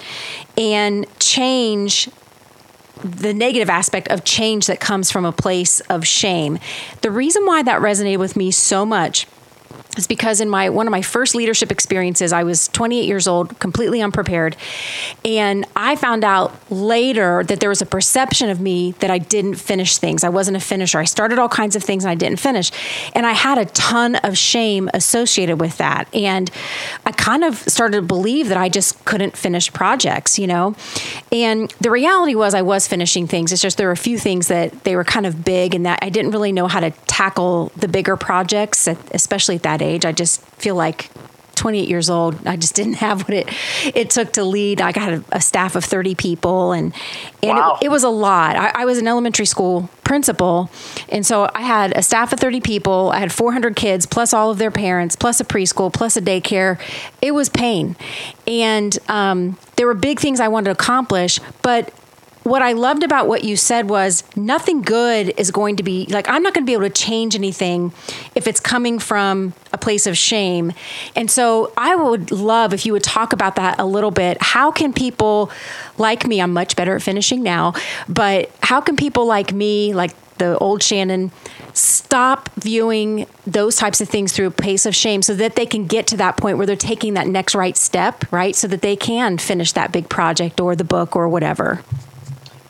and 0.57 1.07
change 1.19 2.09
the 3.03 3.35
negative 3.35 3.71
aspect 3.71 4.09
of 4.09 4.25
change 4.25 4.67
that 4.67 4.79
comes 4.79 5.11
from 5.11 5.25
a 5.25 5.33
place 5.33 5.81
of 5.81 6.07
shame. 6.07 6.59
The 7.01 7.11
reason 7.11 7.45
why 7.47 7.63
that 7.63 7.81
resonated 7.81 8.19
with 8.19 8.37
me 8.37 8.51
so 8.51 8.87
much 8.87 9.27
is 9.97 10.07
because 10.07 10.41
in 10.41 10.49
my 10.49 10.71
one 10.71 10.87
of 10.87 10.91
my 10.91 11.03
first 11.03 11.35
leadership 11.35 11.73
experiences 11.73 12.33
i 12.33 12.43
was 12.43 12.69
28 12.69 13.05
years 13.07 13.27
old 13.27 13.59
completely 13.59 14.01
unprepared. 14.01 14.57
And 15.25 15.67
i 15.77 15.97
found 15.97 16.25
out 16.25 16.55
later 16.71 17.43
that 17.45 17.61
there 17.61 17.69
was 17.69 17.83
a 17.83 17.87
perception 17.87 18.51
of 18.51 18.61
me 18.61 18.93
that 19.01 19.11
i 19.11 19.19
didn't 19.19 19.55
finish 19.55 19.99
things. 19.99 20.25
I 20.25 20.29
wasn't 20.29 20.57
a 20.57 20.61
finisher. 20.61 20.99
I 20.99 21.05
started 21.05 21.39
all 21.39 21.49
kinds 21.49 21.77
of 21.77 21.83
things 21.83 22.05
and 22.05 22.11
i 22.11 22.15
didn't 22.15 22.41
finish. 22.41 22.71
And 23.15 23.27
i 23.27 23.33
had 23.33 23.59
a 23.59 23.67
ton 23.67 24.17
of 24.17 24.39
shame 24.39 24.89
associated 24.95 25.61
with 25.61 25.79
that. 25.79 26.13
And 26.15 26.51
i 27.05 27.13
kind 27.13 27.45
of 27.45 27.57
started 27.57 27.97
to 27.97 28.03
believe 28.03 28.49
that 28.49 28.57
i 28.57 28.69
just 28.69 29.05
couldn't 29.05 29.37
finish 29.37 29.73
projects 29.73 30.39
you 30.39 30.47
know? 30.47 30.75
And 31.33 31.73
the 31.81 31.91
reality 31.91 32.35
was 32.35 32.55
i 32.55 32.63
was 32.63 32.87
finishing 32.87 33.27
things. 33.27 33.53
It's 33.53 33.63
just 33.63 33.77
there 33.77 33.89
were 33.89 33.93
a 33.93 33.97
few 33.97 34.19
things 34.19 34.49
that 34.49 34.85
they 34.85 34.97
were 34.97 35.05
kind 35.05 35.27
of 35.27 35.45
big 35.45 35.75
and 35.75 35.85
that 35.87 35.99
i 36.03 36.09
didn't 36.09 36.31
really 36.31 36.53
know 36.53 36.69
how 36.69 36.81
to 36.81 36.91
tackle 37.07 37.73
the 37.77 37.89
bigger 37.89 38.17
projects 38.17 38.89
especially 39.13 39.59
at 39.61 39.63
that 39.65 39.81
that 39.81 39.85
age. 39.85 40.05
I 40.05 40.13
just 40.13 40.43
feel 40.59 40.75
like 40.75 41.11
28 41.57 41.89
years 41.89 42.09
old, 42.09 42.47
I 42.47 42.57
just 42.57 42.75
didn't 42.81 42.95
have 42.95 43.23
what 43.23 43.35
it 43.35 43.49
it 43.95 44.11
took 44.11 44.33
to 44.35 44.45
lead. 44.45 44.81
I 44.81 44.93
got 44.93 45.13
a, 45.13 45.25
a 45.33 45.41
staff 45.41 45.77
of 45.77 45.85
30 45.85 46.15
people, 46.15 46.73
and 46.73 46.95
and 47.43 47.57
wow. 47.57 47.79
it, 47.81 47.87
it, 47.87 47.89
was 47.91 48.03
a 48.03 48.09
lot. 48.09 48.57
I, 48.57 48.73
I, 48.83 48.85
was 48.85 48.99
an 48.99 49.07
elementary 49.07 49.47
school 49.47 49.91
principal, 50.05 50.71
and 51.09 51.25
so 51.25 51.49
I 51.55 51.63
had 51.63 51.97
a 51.97 52.03
staff 52.03 52.33
of 52.33 52.41
30 52.41 52.61
people. 52.61 53.11
I 53.11 53.19
had 53.19 53.33
400 53.33 53.77
kids, 53.77 54.07
plus 54.07 54.33
all 54.33 54.51
of 54.51 54.59
their 54.59 54.71
parents, 54.71 55.17
plus 55.17 55.41
a 55.41 55.45
preschool, 55.45 55.93
plus 55.93 56.17
a 56.17 56.23
daycare. 56.23 56.81
It 57.21 57.33
was 57.33 57.49
pain, 57.49 57.97
and 58.47 58.99
um, 59.09 59.59
there 59.77 59.87
were 59.87 59.95
big 59.95 60.19
things 60.19 60.41
I 60.41 60.49
wanted 60.49 60.67
to 60.67 60.71
accomplish, 60.73 61.41
but 61.63 61.93
what 62.43 62.63
I 62.63 62.73
loved 62.73 63.03
about 63.03 63.29
what 63.29 63.45
you 63.45 63.57
said 63.57 63.89
was 63.89 64.25
nothing 64.35 64.83
good 64.83 65.35
is 65.37 65.51
going 65.51 65.77
to 65.77 65.83
be 65.83 66.07
like 66.07 66.29
I'm 66.29 66.43
not 66.43 66.55
going 66.55 66.65
to 66.65 66.67
be 66.67 66.73
able 66.73 66.85
to 66.85 66.91
change 66.91 67.35
anything 67.35 67.93
if 68.35 68.47
it's 68.47 68.61
coming 68.61 68.99
from 68.99 69.53
a 69.73 69.79
place 69.79 70.07
of 70.07 70.17
shame. 70.17 70.73
And 71.15 71.31
so 71.31 71.73
I 71.77 71.95
would 71.95 72.31
love 72.31 72.73
if 72.73 72.87
you 72.87 72.93
would 72.93 73.05
talk 73.05 73.33
about 73.33 73.57
that 73.57 73.79
a 73.79 73.85
little 73.85 74.11
bit. 74.11 74.39
How 74.41 74.71
can 74.71 74.93
people 74.93 75.51
like 75.99 76.27
me, 76.27 76.41
I'm 76.41 76.53
much 76.53 76.77
better 76.77 76.97
at 76.97 77.03
finishing 77.03 77.43
now, 77.43 77.75
but 78.09 78.51
how 78.63 78.81
can 78.81 78.97
people 78.97 79.27
like 79.27 79.53
me, 79.53 79.93
like 79.93 80.13
the 80.39 80.57
old 80.59 80.83
Shannon, 80.83 81.31
stop 81.75 82.49
viewing 82.57 83.27
those 83.47 83.77
types 83.77 84.01
of 84.01 84.09
things 84.09 84.33
through 84.33 84.47
a 84.47 84.51
place 84.51 84.87
of 84.87 84.95
shame 84.97 85.23
so 85.23 85.35
that 85.35 85.55
they 85.55 85.67
can 85.67 85.87
get 85.87 86.07
to 86.09 86.17
that 86.17 86.37
point 86.39 86.57
where 86.57 86.67
they're 86.67 86.77
taking 86.77 87.15
that 87.15 87.27
next 87.27 87.55
right 87.55 87.77
step, 87.77 88.25
right? 88.33 88.57
So 88.57 88.67
that 88.69 88.81
they 88.81 88.97
can 88.97 89.37
finish 89.37 89.73
that 89.73 89.93
big 89.93 90.09
project 90.09 90.59
or 90.59 90.75
the 90.75 90.85
book 90.85 91.15
or 91.15 91.29
whatever. 91.29 91.83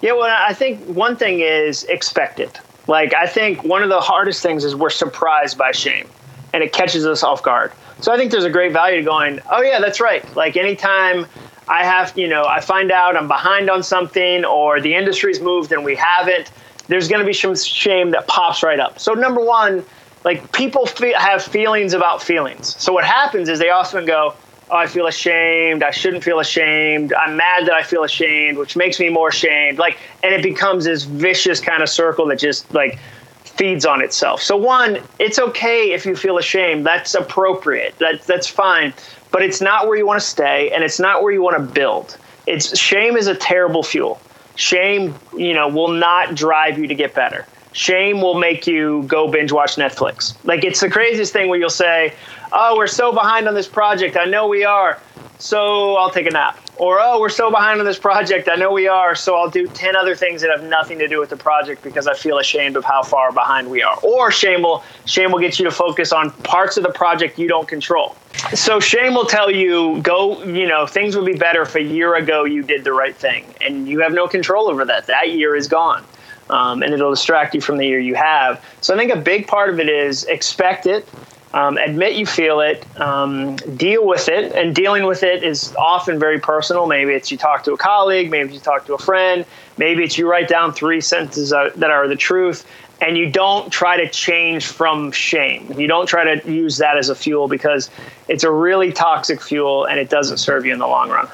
Yeah, 0.00 0.12
well, 0.12 0.34
I 0.38 0.54
think 0.54 0.86
one 0.86 1.16
thing 1.16 1.40
is 1.40 1.84
expect 1.84 2.40
it. 2.40 2.58
Like, 2.86 3.14
I 3.14 3.26
think 3.26 3.62
one 3.64 3.82
of 3.82 3.88
the 3.88 4.00
hardest 4.00 4.42
things 4.42 4.64
is 4.64 4.74
we're 4.74 4.90
surprised 4.90 5.58
by 5.58 5.72
shame 5.72 6.08
and 6.52 6.62
it 6.62 6.72
catches 6.72 7.06
us 7.06 7.22
off 7.22 7.42
guard. 7.42 7.72
So 8.00 8.12
I 8.12 8.16
think 8.16 8.32
there's 8.32 8.44
a 8.44 8.50
great 8.50 8.72
value 8.72 8.96
to 8.96 9.02
going, 9.02 9.40
oh, 9.50 9.60
yeah, 9.62 9.78
that's 9.78 10.00
right. 10.00 10.24
Like, 10.34 10.56
anytime 10.56 11.26
I 11.68 11.84
have, 11.84 12.16
you 12.16 12.28
know, 12.28 12.44
I 12.44 12.60
find 12.60 12.90
out 12.90 13.16
I'm 13.16 13.28
behind 13.28 13.68
on 13.70 13.82
something 13.82 14.44
or 14.44 14.80
the 14.80 14.94
industry's 14.94 15.40
moved 15.40 15.70
and 15.70 15.84
we 15.84 15.94
haven't, 15.96 16.50
there's 16.88 17.08
going 17.08 17.20
to 17.20 17.26
be 17.26 17.34
some 17.34 17.54
shame 17.54 18.10
that 18.12 18.26
pops 18.26 18.62
right 18.62 18.80
up. 18.80 18.98
So, 18.98 19.12
number 19.12 19.44
one, 19.44 19.84
like, 20.24 20.50
people 20.52 20.86
fe- 20.86 21.12
have 21.12 21.42
feelings 21.42 21.92
about 21.92 22.22
feelings. 22.22 22.74
So, 22.82 22.92
what 22.92 23.04
happens 23.04 23.48
is 23.48 23.58
they 23.58 23.70
often 23.70 24.06
go, 24.06 24.34
oh, 24.70 24.76
I 24.76 24.86
feel 24.86 25.06
ashamed. 25.06 25.82
I 25.82 25.90
shouldn't 25.90 26.24
feel 26.24 26.40
ashamed. 26.40 27.12
I'm 27.12 27.36
mad 27.36 27.66
that 27.66 27.74
I 27.74 27.82
feel 27.82 28.04
ashamed, 28.04 28.58
which 28.58 28.76
makes 28.76 29.00
me 29.00 29.08
more 29.08 29.28
ashamed. 29.28 29.78
Like, 29.78 29.98
and 30.22 30.32
it 30.34 30.42
becomes 30.42 30.84
this 30.84 31.04
vicious 31.04 31.60
kind 31.60 31.82
of 31.82 31.88
circle 31.88 32.26
that 32.26 32.38
just 32.38 32.72
like 32.72 32.98
feeds 33.44 33.84
on 33.84 34.02
itself. 34.02 34.42
So 34.42 34.56
one, 34.56 35.00
it's 35.18 35.38
okay 35.38 35.92
if 35.92 36.06
you 36.06 36.16
feel 36.16 36.38
ashamed. 36.38 36.86
That's 36.86 37.14
appropriate. 37.14 37.98
That 37.98 38.22
that's 38.22 38.46
fine. 38.46 38.94
But 39.30 39.42
it's 39.42 39.60
not 39.60 39.86
where 39.86 39.96
you 39.96 40.06
want 40.06 40.20
to 40.20 40.26
stay, 40.26 40.70
and 40.70 40.82
it's 40.82 40.98
not 40.98 41.22
where 41.22 41.32
you 41.32 41.42
want 41.42 41.56
to 41.56 41.72
build. 41.72 42.16
It's 42.46 42.76
shame 42.78 43.16
is 43.16 43.26
a 43.26 43.34
terrible 43.34 43.82
fuel. 43.82 44.20
Shame, 44.56 45.14
you 45.36 45.54
know, 45.54 45.68
will 45.68 45.92
not 45.92 46.34
drive 46.34 46.78
you 46.78 46.86
to 46.88 46.94
get 46.94 47.14
better. 47.14 47.46
Shame 47.72 48.20
will 48.20 48.34
make 48.34 48.66
you 48.66 49.04
go 49.06 49.28
binge 49.28 49.52
watch 49.52 49.76
Netflix. 49.76 50.34
Like 50.44 50.64
it's 50.64 50.80
the 50.80 50.90
craziest 50.90 51.32
thing 51.32 51.48
where 51.48 51.58
you'll 51.58 51.70
say, 51.70 52.14
"Oh, 52.52 52.76
we're 52.76 52.88
so 52.88 53.12
behind 53.12 53.46
on 53.46 53.54
this 53.54 53.68
project. 53.68 54.16
I 54.16 54.24
know 54.24 54.48
we 54.48 54.64
are. 54.64 54.98
So 55.38 55.96
I'll 55.96 56.10
take 56.10 56.26
a 56.26 56.30
nap." 56.30 56.58
Or, 56.76 56.98
"Oh, 56.98 57.20
we're 57.20 57.28
so 57.28 57.50
behind 57.50 57.78
on 57.78 57.86
this 57.86 57.98
project. 57.98 58.48
I 58.50 58.56
know 58.56 58.72
we 58.72 58.88
are. 58.88 59.14
So 59.14 59.36
I'll 59.36 59.50
do 59.50 59.68
10 59.68 59.94
other 59.94 60.14
things 60.14 60.40
that 60.40 60.50
have 60.50 60.64
nothing 60.64 60.98
to 60.98 61.06
do 61.06 61.20
with 61.20 61.28
the 61.28 61.36
project 61.36 61.82
because 61.82 62.06
I 62.06 62.14
feel 62.14 62.38
ashamed 62.38 62.76
of 62.76 62.84
how 62.84 63.02
far 63.02 63.30
behind 63.30 63.70
we 63.70 63.82
are." 63.82 63.96
Or 64.02 64.32
shame 64.32 64.62
will 64.62 64.82
shame 65.04 65.30
will 65.30 65.38
get 65.38 65.60
you 65.60 65.64
to 65.66 65.70
focus 65.70 66.12
on 66.12 66.32
parts 66.42 66.76
of 66.76 66.82
the 66.82 66.90
project 66.90 67.38
you 67.38 67.46
don't 67.46 67.68
control. 67.68 68.16
So 68.54 68.80
shame 68.80 69.14
will 69.14 69.26
tell 69.26 69.50
you, 69.50 70.00
"Go, 70.02 70.42
you 70.42 70.66
know, 70.66 70.86
things 70.86 71.16
would 71.16 71.26
be 71.26 71.34
better 71.34 71.62
if 71.62 71.76
a 71.76 71.82
year 71.82 72.16
ago 72.16 72.44
you 72.44 72.64
did 72.64 72.82
the 72.82 72.92
right 72.92 73.14
thing." 73.14 73.44
And 73.60 73.86
you 73.86 74.00
have 74.00 74.12
no 74.12 74.26
control 74.26 74.68
over 74.68 74.84
that. 74.86 75.06
That 75.06 75.30
year 75.30 75.54
is 75.54 75.68
gone 75.68 76.02
um, 76.50 76.82
and 76.82 76.92
it'll 76.92 77.10
distract 77.10 77.54
you 77.54 77.60
from 77.60 77.78
the 77.78 77.86
year 77.86 77.98
you 77.98 78.14
have. 78.14 78.62
So 78.80 78.94
I 78.94 78.98
think 78.98 79.12
a 79.12 79.20
big 79.20 79.46
part 79.46 79.70
of 79.70 79.80
it 79.80 79.88
is 79.88 80.24
expect 80.24 80.86
it, 80.86 81.08
um, 81.52 81.78
admit 81.78 82.14
you 82.14 82.26
feel 82.26 82.60
it, 82.60 82.84
um, 83.00 83.56
deal 83.56 84.06
with 84.06 84.28
it, 84.28 84.52
and 84.52 84.74
dealing 84.74 85.04
with 85.04 85.22
it 85.22 85.42
is 85.42 85.74
often 85.76 86.18
very 86.18 86.38
personal. 86.38 86.86
Maybe 86.86 87.12
it's 87.12 87.32
you 87.32 87.38
talk 87.38 87.64
to 87.64 87.72
a 87.72 87.76
colleague, 87.76 88.30
maybe 88.30 88.52
you 88.52 88.60
talk 88.60 88.86
to 88.86 88.94
a 88.94 88.98
friend, 88.98 89.44
maybe 89.76 90.04
it's 90.04 90.16
you 90.16 90.30
write 90.30 90.48
down 90.48 90.72
three 90.72 91.00
sentences 91.00 91.50
that 91.50 91.90
are 91.90 92.06
the 92.06 92.16
truth. 92.16 92.66
And 93.02 93.16
you 93.16 93.30
don't 93.30 93.72
try 93.72 93.96
to 93.96 94.10
change 94.10 94.66
from 94.66 95.10
shame. 95.10 95.72
You 95.80 95.86
don't 95.86 96.06
try 96.06 96.34
to 96.34 96.52
use 96.52 96.76
that 96.76 96.98
as 96.98 97.08
a 97.08 97.14
fuel 97.14 97.48
because 97.48 97.88
it's 98.28 98.44
a 98.44 98.50
really 98.50 98.92
toxic 98.92 99.40
fuel 99.40 99.86
and 99.86 99.98
it 99.98 100.10
doesn't 100.10 100.36
serve 100.36 100.66
you 100.66 100.74
in 100.74 100.78
the 100.78 100.86
long 100.86 101.08
run. 101.08 101.26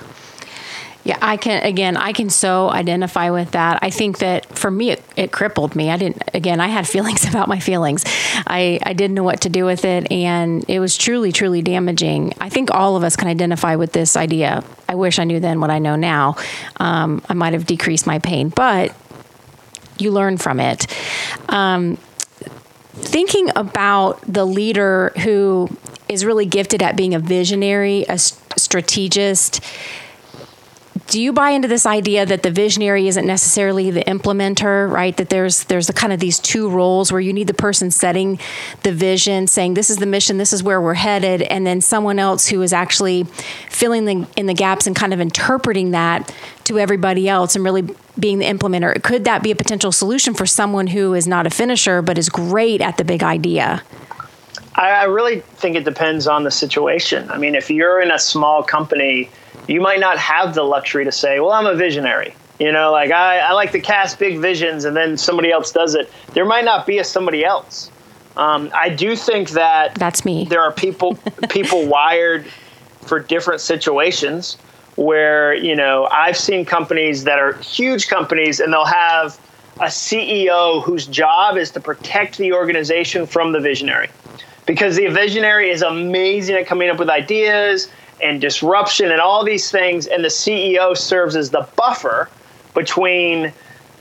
Yeah, 1.06 1.18
I 1.22 1.36
can, 1.36 1.62
again, 1.62 1.96
I 1.96 2.12
can 2.12 2.30
so 2.30 2.68
identify 2.68 3.30
with 3.30 3.52
that. 3.52 3.78
I 3.80 3.90
think 3.90 4.18
that 4.18 4.58
for 4.58 4.72
me, 4.72 4.90
it, 4.90 5.04
it, 5.14 5.30
crippled 5.30 5.76
me. 5.76 5.88
I 5.88 5.96
didn't, 5.96 6.20
again, 6.34 6.58
I 6.60 6.66
had 6.66 6.88
feelings 6.96 7.24
about 7.24 7.46
my 7.46 7.60
feelings. 7.60 8.02
I, 8.44 8.80
I 8.82 8.92
didn't 8.92 9.14
know 9.14 9.22
what 9.22 9.42
to 9.42 9.48
do 9.48 9.64
with 9.64 9.84
it. 9.84 10.10
And 10.10 10.64
it 10.68 10.80
was 10.80 10.96
truly, 10.96 11.30
truly 11.30 11.62
damaging. 11.62 12.32
I 12.40 12.48
think 12.48 12.72
all 12.72 12.96
of 12.96 13.04
us 13.04 13.14
can 13.14 13.28
identify 13.28 13.76
with 13.76 13.92
this 13.92 14.16
idea. 14.16 14.64
I 14.88 14.96
wish 14.96 15.20
I 15.20 15.24
knew 15.24 15.38
then 15.38 15.60
what 15.60 15.70
I 15.70 15.78
know 15.78 15.94
now. 15.94 16.34
Um, 16.78 17.22
I 17.28 17.34
might 17.34 17.52
have 17.52 17.66
decreased 17.66 18.08
my 18.08 18.18
pain, 18.18 18.48
but 18.48 18.92
you 20.00 20.10
learn 20.10 20.38
from 20.38 20.58
it. 20.58 20.88
Um, 21.48 21.98
thinking 22.94 23.50
about 23.54 24.20
the 24.26 24.44
leader 24.44 25.12
who 25.22 25.68
is 26.08 26.24
really 26.24 26.46
gifted 26.46 26.82
at 26.82 26.96
being 26.96 27.14
a 27.14 27.20
visionary, 27.20 28.04
a 28.08 28.18
strategist, 28.18 29.60
do 31.06 31.20
you 31.20 31.32
buy 31.32 31.50
into 31.50 31.68
this 31.68 31.86
idea 31.86 32.26
that 32.26 32.42
the 32.42 32.50
visionary 32.50 33.06
isn't 33.08 33.26
necessarily 33.26 33.90
the 33.90 34.02
implementer 34.04 34.90
right? 34.90 35.16
That 35.16 35.28
there's 35.28 35.64
there's 35.64 35.86
the 35.86 35.92
kind 35.92 36.12
of 36.12 36.20
these 36.20 36.38
two 36.38 36.68
roles 36.68 37.12
where 37.12 37.20
you 37.20 37.32
need 37.32 37.46
the 37.46 37.54
person 37.54 37.90
setting 37.90 38.38
the 38.82 38.92
vision 38.92 39.46
saying 39.46 39.74
this 39.74 39.90
is 39.90 39.98
the 39.98 40.06
mission 40.06 40.38
this 40.38 40.52
is 40.52 40.62
where 40.62 40.80
we're 40.80 40.94
headed 40.94 41.42
and 41.42 41.66
then 41.66 41.80
someone 41.80 42.18
else 42.18 42.48
who 42.48 42.62
is 42.62 42.72
actually 42.72 43.24
filling 43.70 44.04
the, 44.04 44.26
in 44.36 44.46
the 44.46 44.54
gaps 44.54 44.86
and 44.86 44.96
kind 44.96 45.12
of 45.12 45.20
interpreting 45.20 45.92
that 45.92 46.34
to 46.64 46.78
everybody 46.78 47.28
else 47.28 47.54
and 47.54 47.64
really 47.64 47.88
being 48.18 48.38
the 48.38 48.46
implementer? 48.46 49.00
Could 49.02 49.24
that 49.24 49.42
be 49.42 49.50
a 49.50 49.56
potential 49.56 49.92
solution 49.92 50.34
for 50.34 50.46
someone 50.46 50.88
who 50.88 51.14
is 51.14 51.26
not 51.26 51.46
a 51.46 51.50
finisher 51.50 52.02
but 52.02 52.18
is 52.18 52.28
great 52.28 52.80
at 52.80 52.96
the 52.96 53.04
big 53.04 53.22
idea? 53.22 53.82
I 54.78 55.04
really 55.04 55.40
think 55.40 55.74
it 55.74 55.84
depends 55.84 56.26
on 56.26 56.44
the 56.44 56.50
situation. 56.50 57.30
I 57.30 57.38
mean, 57.38 57.54
if 57.54 57.70
you're 57.70 58.02
in 58.02 58.10
a 58.10 58.18
small 58.18 58.62
company 58.62 59.30
you 59.68 59.80
might 59.80 60.00
not 60.00 60.18
have 60.18 60.54
the 60.54 60.62
luxury 60.62 61.04
to 61.04 61.12
say, 61.12 61.40
well, 61.40 61.52
I'm 61.52 61.66
a 61.66 61.74
visionary. 61.74 62.34
You 62.58 62.72
know, 62.72 62.90
like 62.90 63.10
I, 63.10 63.38
I 63.38 63.52
like 63.52 63.72
to 63.72 63.80
cast 63.80 64.18
big 64.18 64.38
visions 64.38 64.84
and 64.84 64.96
then 64.96 65.16
somebody 65.16 65.50
else 65.50 65.72
does 65.72 65.94
it. 65.94 66.10
There 66.32 66.46
might 66.46 66.64
not 66.64 66.86
be 66.86 66.98
a 66.98 67.04
somebody 67.04 67.44
else. 67.44 67.90
Um, 68.36 68.70
I 68.74 68.88
do 68.90 69.16
think 69.16 69.50
that 69.50 69.94
that's 69.94 70.24
me. 70.24 70.44
There 70.44 70.62
are 70.62 70.72
people 70.72 71.18
people 71.50 71.86
wired 71.86 72.46
for 73.02 73.18
different 73.20 73.60
situations 73.60 74.56
where 74.96 75.54
you 75.54 75.76
know 75.76 76.06
I've 76.10 76.36
seen 76.36 76.64
companies 76.64 77.24
that 77.24 77.38
are 77.38 77.54
huge 77.58 78.08
companies 78.08 78.60
and 78.60 78.72
they'll 78.72 78.84
have 78.84 79.38
a 79.78 79.86
CEO 79.86 80.82
whose 80.82 81.06
job 81.06 81.56
is 81.56 81.70
to 81.72 81.80
protect 81.80 82.38
the 82.38 82.52
organization 82.52 83.26
from 83.26 83.52
the 83.52 83.60
visionary 83.60 84.08
because 84.64 84.96
the 84.96 85.08
visionary 85.08 85.70
is 85.70 85.82
amazing 85.82 86.56
at 86.56 86.66
coming 86.66 86.88
up 86.88 86.98
with 86.98 87.10
ideas 87.10 87.88
and 88.22 88.40
disruption 88.40 89.10
and 89.10 89.20
all 89.20 89.44
these 89.44 89.70
things. 89.70 90.06
And 90.06 90.24
the 90.24 90.28
CEO 90.28 90.96
serves 90.96 91.36
as 91.36 91.50
the 91.50 91.68
buffer 91.76 92.28
between 92.74 93.52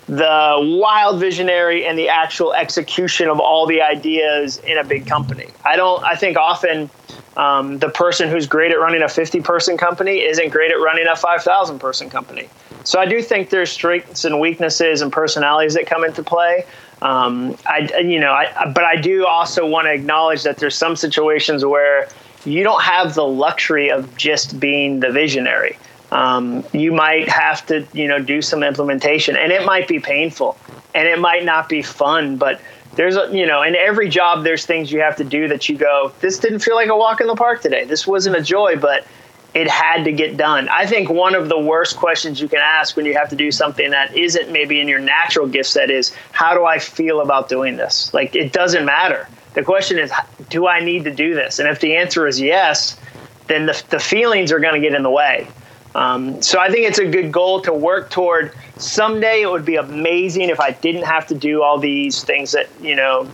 the 0.07 0.77
wild 0.79 1.19
visionary 1.19 1.85
and 1.85 1.97
the 1.97 2.09
actual 2.09 2.53
execution 2.53 3.27
of 3.27 3.39
all 3.39 3.65
the 3.65 3.81
ideas 3.81 4.57
in 4.59 4.77
a 4.77 4.83
big 4.83 5.07
company. 5.07 5.47
I 5.63 5.75
don't, 5.75 6.03
I 6.03 6.15
think 6.15 6.37
often 6.37 6.89
um, 7.37 7.79
the 7.79 7.89
person 7.89 8.29
who's 8.29 8.45
great 8.45 8.71
at 8.71 8.79
running 8.79 9.01
a 9.01 9.09
50 9.09 9.41
person 9.41 9.77
company 9.77 10.21
isn't 10.21 10.49
great 10.49 10.71
at 10.71 10.75
running 10.75 11.07
a 11.07 11.15
5,000 11.15 11.79
person 11.79 12.09
company. 12.09 12.49
So 12.83 12.99
I 12.99 13.07
do 13.07 13.21
think 13.21 13.49
there's 13.49 13.71
strengths 13.71 14.25
and 14.25 14.39
weaknesses 14.39 15.01
and 15.01 15.11
personalities 15.11 15.73
that 15.73 15.87
come 15.87 16.03
into 16.03 16.21
play. 16.21 16.65
Um, 17.01 17.57
I, 17.65 17.89
you 17.99 18.19
know, 18.19 18.31
I, 18.31 18.71
but 18.73 18.83
I 18.83 18.95
do 18.95 19.25
also 19.25 19.65
want 19.65 19.87
to 19.87 19.91
acknowledge 19.91 20.43
that 20.43 20.57
there's 20.57 20.77
some 20.77 20.95
situations 20.95 21.65
where 21.65 22.07
you 22.45 22.63
don't 22.63 22.83
have 22.83 23.15
the 23.15 23.25
luxury 23.25 23.89
of 23.89 24.15
just 24.17 24.59
being 24.59 24.99
the 24.99 25.11
visionary. 25.11 25.77
Um, 26.11 26.63
you 26.71 26.91
might 26.91 27.27
have 27.27 27.65
to, 27.67 27.85
you 27.93 28.07
know, 28.07 28.19
do 28.19 28.41
some 28.41 28.63
implementation, 28.63 29.35
and 29.35 29.51
it 29.51 29.65
might 29.65 29.87
be 29.87 29.99
painful, 29.99 30.57
and 30.93 31.07
it 31.07 31.19
might 31.19 31.43
not 31.43 31.67
be 31.67 31.81
fun. 31.81 32.37
But 32.37 32.61
there's, 32.95 33.17
a, 33.17 33.29
you 33.35 33.45
know, 33.45 33.63
in 33.63 33.75
every 33.75 34.07
job, 34.07 34.43
there's 34.43 34.65
things 34.65 34.91
you 34.91 35.01
have 35.01 35.17
to 35.17 35.23
do 35.23 35.47
that 35.47 35.67
you 35.67 35.77
go, 35.77 36.13
this 36.21 36.39
didn't 36.39 36.59
feel 36.59 36.75
like 36.75 36.89
a 36.89 36.95
walk 36.95 37.21
in 37.21 37.27
the 37.27 37.35
park 37.35 37.61
today. 37.61 37.85
This 37.85 38.05
wasn't 38.05 38.37
a 38.37 38.41
joy, 38.41 38.77
but 38.77 39.05
it 39.53 39.69
had 39.69 40.03
to 40.03 40.11
get 40.11 40.37
done. 40.37 40.69
I 40.69 40.85
think 40.85 41.09
one 41.09 41.33
of 41.33 41.49
the 41.49 41.57
worst 41.57 41.95
questions 41.95 42.39
you 42.39 42.47
can 42.47 42.59
ask 42.59 42.95
when 42.95 43.05
you 43.05 43.17
have 43.17 43.29
to 43.29 43.35
do 43.35 43.51
something 43.51 43.89
that 43.91 44.15
isn't 44.15 44.51
maybe 44.51 44.79
in 44.81 44.87
your 44.87 44.99
natural 44.99 45.47
gift 45.47 45.69
set 45.69 45.89
is, 45.89 46.13
how 46.31 46.53
do 46.53 46.65
I 46.65 46.77
feel 46.77 47.21
about 47.21 47.49
doing 47.49 47.77
this? 47.77 48.13
Like 48.13 48.35
it 48.35 48.51
doesn't 48.51 48.85
matter 48.85 49.27
the 49.55 49.63
question 49.63 49.97
is, 49.97 50.11
do 50.49 50.67
I 50.67 50.81
need 50.81 51.05
to 51.05 51.11
do 51.11 51.33
this? 51.33 51.59
And 51.59 51.67
if 51.67 51.79
the 51.79 51.95
answer 51.95 52.27
is 52.27 52.39
yes, 52.39 52.99
then 53.47 53.65
the, 53.65 53.83
the 53.89 53.99
feelings 53.99 54.51
are 54.51 54.59
going 54.59 54.79
to 54.79 54.79
get 54.79 54.95
in 54.95 55.03
the 55.03 55.09
way. 55.09 55.47
Um, 55.95 56.41
so 56.41 56.59
I 56.59 56.69
think 56.69 56.87
it's 56.87 56.99
a 56.99 57.07
good 57.07 57.31
goal 57.31 57.61
to 57.61 57.73
work 57.73 58.09
toward. 58.09 58.51
Someday 58.77 59.41
it 59.41 59.49
would 59.49 59.63
be 59.63 59.77
amazing 59.77 60.49
if 60.49 60.59
I 60.59 60.71
didn't 60.71 61.05
have 61.05 61.25
to 61.27 61.35
do 61.35 61.63
all 61.63 61.79
these 61.79 62.21
things 62.21 62.51
that 62.51 62.67
you 62.81 62.95
know 62.95 63.29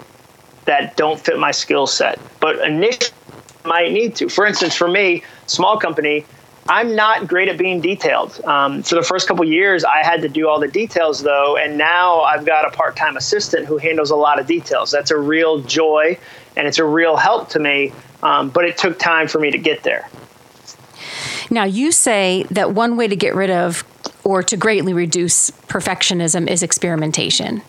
that 0.66 0.96
don't 0.96 1.20
fit 1.20 1.40
my 1.40 1.50
skill 1.50 1.88
set. 1.88 2.20
But 2.40 2.60
initially, 2.60 3.10
I 3.66 3.68
might 3.68 3.92
need 3.92 4.16
to. 4.18 4.30
For 4.30 4.46
instance, 4.46 4.76
for 4.76 4.88
me, 4.88 5.24
small 5.48 5.80
company, 5.80 6.24
I'm 6.72 6.96
not 6.96 7.28
great 7.28 7.50
at 7.50 7.58
being 7.58 7.82
detailed. 7.82 8.40
Um, 8.46 8.82
for 8.82 8.96
the 8.96 9.04
first 9.04 9.28
couple 9.28 9.44
years, 9.44 9.84
I 9.84 10.04
had 10.04 10.22
to 10.22 10.30
do 10.30 10.48
all 10.48 10.58
the 10.58 10.70
details 10.70 11.22
though, 11.22 11.58
and 11.58 11.78
now 11.78 12.22
I've 12.22 12.46
got 12.46 12.66
a 12.66 12.72
part-time 12.72 13.18
assistant 13.18 13.66
who 13.66 13.78
handles 13.78 14.10
a 14.10 14.16
lot 14.16 14.40
of 14.40 14.48
details. 14.48 14.90
That's 14.90 15.12
a 15.12 15.18
real 15.18 15.60
joy, 15.60 16.18
and 16.56 16.70
it's 16.70 16.80
a 16.80 16.86
real 16.86 17.18
help 17.18 17.50
to 17.50 17.60
me. 17.60 17.92
Um, 18.24 18.52
but 18.52 18.64
it 18.64 18.78
took 18.78 18.98
time 18.98 19.28
for 19.28 19.38
me 19.38 19.52
to 19.52 19.58
get 19.58 19.84
there. 19.84 20.10
Now, 21.50 21.66
you 21.66 21.92
say 21.92 22.46
that 22.52 22.72
one 22.72 22.96
way 22.96 23.10
to 23.10 23.18
get 23.18 23.36
rid 23.36 23.50
of 23.50 23.84
or 24.24 24.42
to 24.42 24.56
greatly 24.56 24.94
reduce 24.94 25.52
perfectionism 25.68 26.50
is 26.50 26.64
experimentation. 26.64 27.64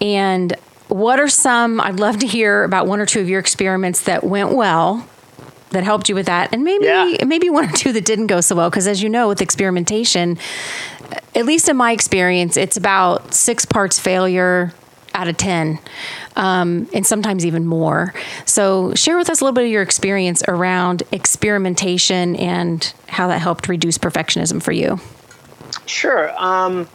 And 0.00 0.54
what 0.86 1.20
are 1.20 1.28
some, 1.28 1.82
I'd 1.82 2.00
love 2.00 2.20
to 2.20 2.26
hear 2.26 2.64
about 2.64 2.86
one 2.86 2.98
or 2.98 3.04
two 3.04 3.20
of 3.20 3.28
your 3.28 3.40
experiments 3.40 4.04
that 4.04 4.24
went 4.24 4.52
well 4.52 5.06
that 5.70 5.84
helped 5.84 6.08
you 6.08 6.14
with 6.14 6.26
that. 6.26 6.52
And 6.52 6.64
maybe 6.64 6.84
yeah. 6.84 7.24
maybe 7.24 7.50
one 7.50 7.68
or 7.68 7.72
two 7.72 7.92
that 7.92 8.04
didn't 8.04 8.26
go 8.26 8.40
so 8.40 8.56
well 8.56 8.70
because 8.70 8.86
as 8.86 9.02
you 9.02 9.08
know 9.08 9.28
with 9.28 9.40
experimentation 9.40 10.38
at 11.34 11.46
least 11.46 11.68
in 11.68 11.76
my 11.76 11.92
experience 11.92 12.56
it's 12.56 12.76
about 12.76 13.32
six 13.32 13.64
parts 13.64 13.98
failure 13.98 14.72
out 15.14 15.26
of 15.26 15.36
10 15.36 15.78
um, 16.36 16.88
and 16.94 17.04
sometimes 17.04 17.44
even 17.44 17.66
more. 17.66 18.14
So 18.44 18.94
share 18.94 19.16
with 19.16 19.30
us 19.30 19.40
a 19.40 19.44
little 19.44 19.54
bit 19.54 19.64
of 19.64 19.70
your 19.70 19.82
experience 19.82 20.42
around 20.46 21.02
experimentation 21.12 22.36
and 22.36 22.92
how 23.08 23.26
that 23.28 23.40
helped 23.40 23.68
reduce 23.68 23.98
perfectionism 23.98 24.62
for 24.62 24.72
you. 24.72 25.00
Sure 25.86 26.30
um, 26.38 26.88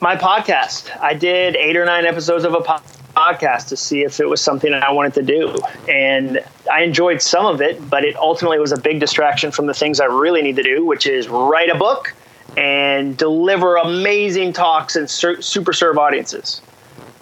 my 0.00 0.16
podcast. 0.16 0.90
I 1.00 1.14
did 1.14 1.56
eight 1.56 1.76
or 1.76 1.84
nine 1.84 2.04
episodes 2.04 2.44
of 2.44 2.54
a 2.54 2.60
podcast 2.60 2.95
podcast 3.16 3.68
to 3.68 3.76
see 3.76 4.02
if 4.02 4.20
it 4.20 4.28
was 4.28 4.40
something 4.40 4.72
I 4.74 4.92
wanted 4.92 5.14
to 5.14 5.22
do. 5.22 5.58
And 5.88 6.44
I 6.70 6.82
enjoyed 6.82 7.22
some 7.22 7.46
of 7.46 7.60
it, 7.60 7.88
but 7.88 8.04
it 8.04 8.14
ultimately 8.16 8.58
was 8.58 8.72
a 8.72 8.80
big 8.80 9.00
distraction 9.00 9.50
from 9.50 9.66
the 9.66 9.74
things 9.74 9.98
I 10.00 10.04
really 10.04 10.42
need 10.42 10.56
to 10.56 10.62
do, 10.62 10.84
which 10.84 11.06
is 11.06 11.28
write 11.28 11.70
a 11.70 11.74
book 11.74 12.14
and 12.56 13.16
deliver 13.16 13.76
amazing 13.76 14.52
talks 14.52 14.96
and 14.96 15.10
super 15.10 15.72
serve 15.72 15.98
audiences. 15.98 16.60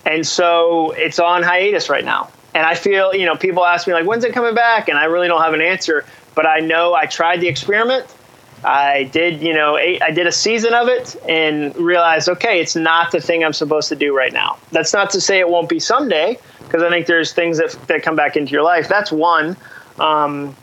And 0.04 0.26
so 0.26 0.90
it's 0.92 1.18
on 1.18 1.42
hiatus 1.42 1.88
right 1.88 2.04
now. 2.04 2.30
And 2.54 2.66
I 2.66 2.74
feel, 2.74 3.14
you 3.14 3.26
know, 3.26 3.36
people 3.36 3.64
ask 3.64 3.86
me, 3.86 3.94
like, 3.94 4.06
when's 4.06 4.22
it 4.24 4.32
coming 4.32 4.54
back? 4.54 4.88
And 4.88 4.98
I 4.98 5.04
really 5.04 5.26
don't 5.26 5.42
have 5.42 5.54
an 5.54 5.62
answer, 5.62 6.04
but 6.34 6.46
I 6.46 6.60
know 6.60 6.94
I 6.94 7.06
tried 7.06 7.40
the 7.40 7.48
experiment 7.48 8.13
I 8.64 9.04
did, 9.04 9.42
you 9.42 9.52
know, 9.52 9.76
eight, 9.76 10.02
I 10.02 10.10
did 10.10 10.26
a 10.26 10.32
season 10.32 10.74
of 10.74 10.88
it 10.88 11.16
and 11.28 11.76
realized, 11.76 12.28
okay, 12.28 12.60
it's 12.60 12.74
not 12.74 13.12
the 13.12 13.20
thing 13.20 13.44
I'm 13.44 13.52
supposed 13.52 13.88
to 13.90 13.96
do 13.96 14.16
right 14.16 14.32
now. 14.32 14.58
That's 14.72 14.92
not 14.92 15.10
to 15.10 15.20
say 15.20 15.38
it 15.38 15.48
won't 15.48 15.68
be 15.68 15.78
someday, 15.78 16.38
because 16.60 16.82
I 16.82 16.88
think 16.88 17.06
there's 17.06 17.32
things 17.32 17.58
that, 17.58 17.76
that 17.88 18.02
come 18.02 18.16
back 18.16 18.36
into 18.36 18.52
your 18.52 18.62
life. 18.62 18.88
That's 18.88 19.12
one. 19.12 19.56
Um, 19.98 20.56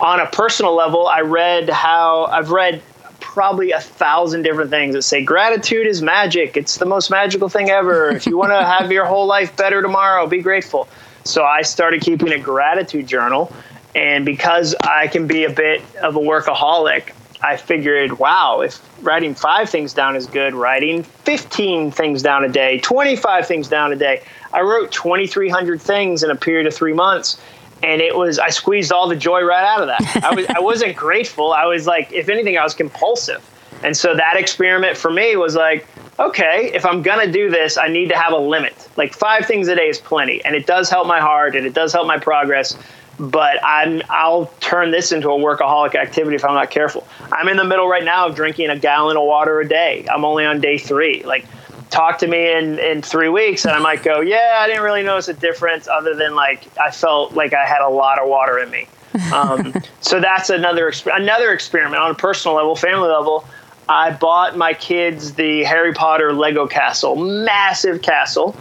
on 0.00 0.20
a 0.20 0.26
personal 0.26 0.74
level, 0.74 1.06
I 1.06 1.20
read 1.20 1.70
how 1.70 2.26
I've 2.26 2.50
read 2.50 2.82
probably 3.20 3.72
a 3.72 3.80
thousand 3.80 4.42
different 4.42 4.70
things 4.70 4.94
that 4.94 5.02
say 5.02 5.24
gratitude 5.24 5.86
is 5.86 6.02
magic. 6.02 6.56
It's 6.56 6.76
the 6.76 6.86
most 6.86 7.10
magical 7.10 7.48
thing 7.48 7.70
ever. 7.70 8.10
if 8.10 8.26
you 8.26 8.36
want 8.36 8.52
to 8.52 8.64
have 8.78 8.92
your 8.92 9.06
whole 9.06 9.26
life 9.26 9.56
better 9.56 9.80
tomorrow, 9.80 10.26
be 10.26 10.42
grateful. 10.42 10.88
So 11.24 11.44
I 11.44 11.62
started 11.62 12.02
keeping 12.02 12.32
a 12.32 12.38
gratitude 12.38 13.06
journal. 13.06 13.52
And 13.94 14.26
because 14.26 14.74
I 14.74 15.06
can 15.06 15.26
be 15.26 15.44
a 15.44 15.50
bit 15.50 15.82
of 15.96 16.16
a 16.16 16.18
workaholic, 16.18 17.12
I 17.46 17.56
figured, 17.56 18.18
wow, 18.18 18.60
if 18.62 18.80
writing 19.02 19.32
five 19.32 19.70
things 19.70 19.94
down 19.94 20.16
is 20.16 20.26
good, 20.26 20.52
writing 20.52 21.04
15 21.04 21.92
things 21.92 22.20
down 22.20 22.42
a 22.42 22.48
day, 22.48 22.80
25 22.80 23.46
things 23.46 23.68
down 23.68 23.92
a 23.92 23.96
day. 23.96 24.22
I 24.52 24.62
wrote 24.62 24.90
2,300 24.90 25.80
things 25.80 26.24
in 26.24 26.30
a 26.30 26.34
period 26.34 26.66
of 26.66 26.74
three 26.74 26.92
months. 26.92 27.40
And 27.84 28.02
it 28.02 28.16
was, 28.16 28.40
I 28.40 28.48
squeezed 28.48 28.90
all 28.90 29.08
the 29.08 29.14
joy 29.14 29.42
right 29.42 29.62
out 29.62 29.80
of 29.80 29.86
that. 29.86 30.24
I, 30.24 30.34
was, 30.34 30.46
I 30.48 30.58
wasn't 30.58 30.96
grateful. 31.06 31.52
I 31.52 31.66
was 31.66 31.86
like, 31.86 32.10
if 32.12 32.28
anything, 32.28 32.58
I 32.58 32.64
was 32.64 32.74
compulsive. 32.74 33.48
And 33.84 33.96
so 33.96 34.16
that 34.16 34.36
experiment 34.36 34.96
for 34.96 35.10
me 35.10 35.36
was 35.36 35.54
like, 35.54 35.86
okay, 36.18 36.72
if 36.74 36.84
I'm 36.84 37.02
going 37.02 37.24
to 37.24 37.30
do 37.30 37.48
this, 37.48 37.78
I 37.78 37.86
need 37.86 38.08
to 38.08 38.16
have 38.16 38.32
a 38.32 38.38
limit. 38.38 38.88
Like 38.96 39.12
five 39.12 39.46
things 39.46 39.68
a 39.68 39.76
day 39.76 39.88
is 39.88 39.98
plenty. 39.98 40.44
And 40.44 40.56
it 40.56 40.66
does 40.66 40.90
help 40.90 41.06
my 41.06 41.20
heart 41.20 41.54
and 41.54 41.64
it 41.64 41.74
does 41.74 41.92
help 41.92 42.08
my 42.08 42.18
progress 42.18 42.76
but 43.18 43.62
I'm 43.64 44.02
I'll 44.10 44.46
turn 44.60 44.90
this 44.90 45.12
into 45.12 45.30
a 45.30 45.38
workaholic 45.38 45.94
activity 45.94 46.36
if 46.36 46.44
I'm 46.44 46.54
not 46.54 46.70
careful. 46.70 47.06
I'm 47.32 47.48
in 47.48 47.56
the 47.56 47.64
middle 47.64 47.88
right 47.88 48.04
now 48.04 48.26
of 48.26 48.34
drinking 48.34 48.70
a 48.70 48.78
gallon 48.78 49.16
of 49.16 49.24
water 49.24 49.60
a 49.60 49.68
day. 49.68 50.06
I'm 50.10 50.24
only 50.24 50.44
on 50.44 50.60
day 50.60 50.78
three. 50.78 51.22
Like, 51.22 51.46
talk 51.90 52.18
to 52.18 52.26
me 52.26 52.52
in 52.52 52.78
in 52.78 53.02
three 53.02 53.28
weeks, 53.28 53.64
and 53.64 53.74
I 53.74 53.78
might 53.78 54.02
go, 54.02 54.20
yeah, 54.20 54.58
I 54.60 54.66
didn't 54.66 54.82
really 54.82 55.02
notice 55.02 55.28
a 55.28 55.34
difference 55.34 55.88
other 55.88 56.14
than 56.14 56.34
like 56.34 56.66
I 56.78 56.90
felt 56.90 57.32
like 57.32 57.54
I 57.54 57.64
had 57.64 57.82
a 57.82 57.88
lot 57.88 58.20
of 58.20 58.28
water 58.28 58.58
in 58.58 58.70
me. 58.70 58.88
Um, 59.32 59.72
so 60.02 60.20
that's 60.20 60.50
another 60.50 60.92
another 61.06 61.52
experiment 61.52 62.02
on 62.02 62.10
a 62.10 62.14
personal 62.14 62.54
level, 62.54 62.76
family 62.76 63.08
level. 63.08 63.48
I 63.88 64.10
bought 64.10 64.58
my 64.58 64.74
kids 64.74 65.32
the 65.34 65.64
Harry 65.64 65.94
Potter 65.94 66.34
Lego 66.34 66.66
castle, 66.66 67.16
massive 67.16 68.02
castle 68.02 68.54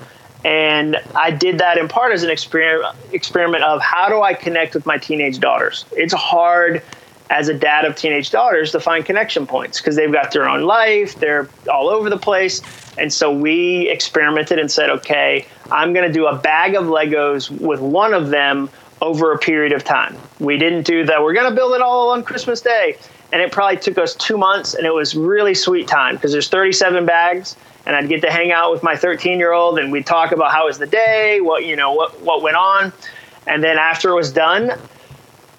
and 0.46 0.96
I 1.16 1.32
did 1.32 1.58
that 1.58 1.80
in 1.80 1.88
part 1.88 2.14
as 2.14 2.22
an 2.22 2.30
experiment 2.30 2.96
experiment 3.12 3.64
of 3.64 3.82
how 3.82 4.08
do 4.10 4.22
I 4.22 4.36
connect 4.36 4.75
with 4.75 4.86
my 4.86 5.00
teenage 5.00 5.40
daughters. 5.40 5.86
It's 5.94 6.14
hard 6.14 6.84
as 7.32 7.50
a 7.50 7.54
dad 7.56 7.84
of 7.86 7.96
teenage 7.96 8.30
daughters 8.30 8.72
to 8.74 8.80
find 8.80 9.04
connection 9.04 9.48
points 9.48 9.82
because 9.82 9.96
they've 9.96 10.12
got 10.12 10.32
their 10.32 10.48
own 10.48 10.62
life, 10.62 11.20
they're 11.20 11.50
all 11.68 11.90
over 11.90 12.12
the 12.12 12.20
place. 12.20 12.62
And 12.96 13.12
so 13.12 13.36
we 13.36 13.90
experimented 13.90 14.60
and 14.60 14.72
said, 14.72 14.92
okay, 14.92 15.48
I'm 15.72 15.94
going 15.94 16.06
to 16.08 16.14
do 16.14 16.28
a 16.28 16.38
bag 16.38 16.75
of 16.75 16.86
Legos 16.86 17.50
with 17.50 17.80
one 17.80 18.14
of 18.14 18.30
them 18.30 18.70
over 19.02 19.34
a 19.34 19.40
period 19.40 19.74
of 19.74 19.84
time. 19.84 20.16
We 20.40 20.60
didn't 20.60 20.84
do 20.84 21.06
that. 21.08 21.24
We're 21.24 21.34
going 21.34 21.50
to 21.50 21.56
build 21.56 21.74
it 21.74 21.82
all 21.82 22.12
on 22.12 22.24
Christmas 22.24 22.62
Day. 22.62 22.98
And 23.34 23.42
it 23.42 23.52
probably 23.52 23.78
took 23.78 23.98
us 23.98 24.16
two 24.16 24.38
months, 24.38 24.75
and 24.75 24.86
it 24.86 24.94
was 24.94 25.16
really 25.16 25.56
sweet 25.56 25.88
time 25.88 26.16
because 26.16 26.32
there's 26.32 26.48
37 26.48 27.06
bags 27.06 27.58
and 27.86 27.96
I'd 27.96 28.10
get 28.10 28.22
to 28.22 28.32
hang 28.32 28.51
out 28.51 28.72
with 28.72 28.84
my 28.84 28.96
13 28.96 29.39
year 29.39 29.51
old 29.51 29.80
and 29.80 29.92
we'd 29.92 30.05
talk 30.05 30.31
about 30.31 30.51
how 30.51 30.66
was 30.66 30.77
the 30.77 30.88
day, 30.88 31.42
what 31.42 31.66
you 31.66 31.75
know, 31.75 31.94
what 31.94 32.20
what 32.22 32.42
went 32.42 32.57
on, 32.57 32.92
and 33.48 33.64
then 33.64 33.77
after 33.77 34.10
it 34.10 34.16
was 34.16 34.31
done, 34.31 34.72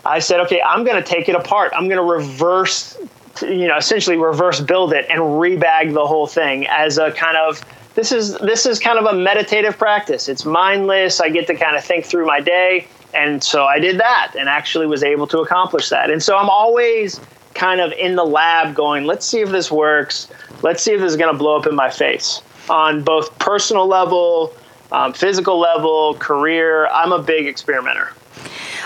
I 0.05 0.19
said, 0.19 0.41
okay, 0.41 0.61
I'm 0.63 0.85
going 0.85 1.03
to 1.03 1.09
take 1.09 1.29
it 1.29 1.35
apart. 1.35 1.73
I'm 1.75 1.89
going 1.89 1.99
to 1.99 2.03
reverse, 2.03 2.99
you 3.43 3.67
know, 3.67 3.77
essentially 3.77 4.17
reverse 4.17 4.61
build 4.61 4.93
it 4.93 5.07
and 5.11 5.21
rebag 5.21 5.93
the 5.93 6.07
whole 6.07 6.27
thing 6.27 6.67
as 6.67 6.99
a 6.99 7.13
kind 7.13 7.37
of 7.37 7.61
this 7.95 8.13
is 8.13 8.37
this 8.39 8.67
is 8.67 8.79
kind 8.79 8.99
of 8.99 9.07
a 9.07 9.15
meditative 9.15 9.79
practice. 9.79 10.29
It's 10.29 10.45
mindless. 10.45 11.21
I 11.21 11.31
get 11.31 11.47
to 11.49 11.55
kind 11.55 11.77
of 11.77 11.85
think 11.85 12.05
through 12.05 12.27
my 12.27 12.41
day. 12.41 12.87
And 13.15 13.43
so 13.43 13.65
I 13.65 13.79
did 13.79 13.99
that 13.99 14.35
and 14.39 14.49
actually 14.49 14.87
was 14.87 15.03
able 15.03 15.27
to 15.29 15.39
accomplish 15.39 15.89
that. 15.89 16.11
And 16.11 16.23
so 16.23 16.37
I'm 16.37 16.51
always 16.51 17.19
kind 17.55 17.81
of 17.81 17.93
in 17.93 18.15
the 18.15 18.25
lab 18.25 18.75
going, 18.75 19.07
let's 19.07 19.25
see 19.25 19.41
if 19.41 19.49
this 19.49 19.71
works. 19.71 20.29
Let's 20.63 20.83
see 20.83 20.93
if 20.93 21.01
this 21.01 21.11
is 21.13 21.17
going 21.17 21.33
to 21.33 21.39
blow 21.39 21.57
up 21.57 21.67
in 21.67 21.75
my 21.75 21.91
face 21.91 22.43
on 22.69 23.03
both 23.03 23.39
personal 23.39 23.87
level, 23.87 24.55
um, 24.93 25.13
physical 25.13 25.59
level, 25.59 26.15
career. 26.19 26.87
I'm 26.89 27.13
a 27.13 27.23
big 27.23 27.47
experimenter. 27.47 28.13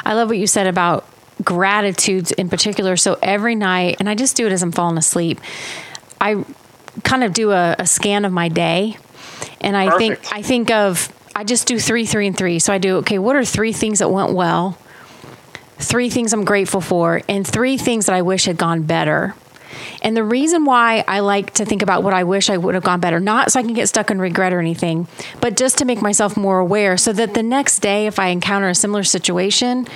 I 0.05 0.15
love 0.15 0.29
what 0.29 0.39
you 0.39 0.47
said 0.47 0.67
about 0.67 1.07
gratitudes 1.43 2.33
in 2.33 2.49
particular. 2.49 2.97
So 2.97 3.19
every 3.23 3.55
night, 3.55 3.97
and 4.01 4.09
I 4.09 4.15
just 4.15 4.37
do 4.37 4.47
it 4.47 4.53
as 4.53 4.63
I'm 4.63 4.73
falling 4.73 4.99
asleep, 4.99 5.41
I 6.21 6.45
kind 7.05 7.25
of 7.25 7.33
do 7.33 7.53
a, 7.53 7.77
a 7.79 7.87
scan 7.87 8.25
of 8.25 8.33
my 8.33 8.49
day. 8.49 8.97
And 9.61 9.77
I 9.77 9.91
Perfect. 9.91 10.27
think 10.27 10.35
I 10.35 10.43
think 10.43 10.71
of 10.71 11.13
I 11.35 11.45
just 11.45 11.67
do 11.67 11.79
three, 11.79 12.05
three, 12.05 12.27
and 12.27 12.37
three. 12.37 12.59
So 12.59 12.73
I 12.73 12.79
do 12.79 12.97
okay. 12.99 13.19
What 13.19 13.37
are 13.37 13.45
three 13.45 13.73
things 13.73 14.01
that 14.01 14.11
went 14.11 14.33
well? 14.33 14.79
three 15.81 16.11
things 16.11 16.33
I'm 16.33 16.45
grateful 16.45 16.81
for, 16.81 17.23
and 17.29 17.47
three 17.47 17.77
things 17.77 18.07
that 18.07 18.15
I 18.15 18.23
wish 18.23 18.45
had 18.45 18.57
gone 18.57 18.83
better. 18.83 19.35
And 20.03 20.17
the 20.17 20.25
reason 20.25 20.65
why 20.65 21.05
I 21.07 21.21
like 21.21 21.55
to 21.55 21.65
think 21.65 21.83
about 21.83 22.03
what 22.03 22.15
I 22.15 22.25
wish 22.25 22.51
I 22.51 22.57
would 22.57 22.75
have 22.75 22.85
gone 22.85 23.01
better, 23.01 23.21
not 23.21 23.53
so 23.53 23.61
I 23.61 23.63
can 23.63 23.75
get 23.75 23.89
stuck 23.89 24.11
in 24.11 24.21
regret 24.21 24.53
or 24.53 24.61
anything, 24.61 25.09
but 25.41 25.57
just 25.57 25.79
to 25.79 25.85
make 25.85 26.03
myself 26.03 26.37
more 26.37 26.59
aware 26.59 26.97
so 26.97 27.13
that 27.13 27.35
the 27.35 27.43
next 27.43 27.81
day, 27.81 28.07
if 28.07 28.19
I 28.19 28.29
encounter 28.29 28.69
a 28.69 28.75
similar 28.75 29.05
situation, 29.05 29.87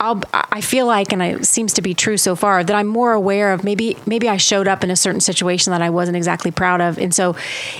I'll, 0.00 0.22
I 0.32 0.62
feel 0.62 0.86
like, 0.86 1.12
and 1.12 1.22
it 1.22 1.44
seems 1.44 1.74
to 1.74 1.82
be 1.82 1.92
true 1.92 2.16
so 2.16 2.34
far, 2.34 2.64
that 2.64 2.74
I'm 2.74 2.86
more 2.86 3.12
aware 3.12 3.52
of 3.52 3.62
maybe 3.62 3.98
maybe 4.06 4.30
I 4.30 4.38
showed 4.38 4.66
up 4.66 4.82
in 4.82 4.90
a 4.90 4.96
certain 4.96 5.20
situation 5.20 5.72
that 5.72 5.82
I 5.82 5.90
wasn't 5.90 6.16
exactly 6.16 6.50
proud 6.50 6.80
of, 6.80 6.98
and 6.98 7.14
so 7.14 7.36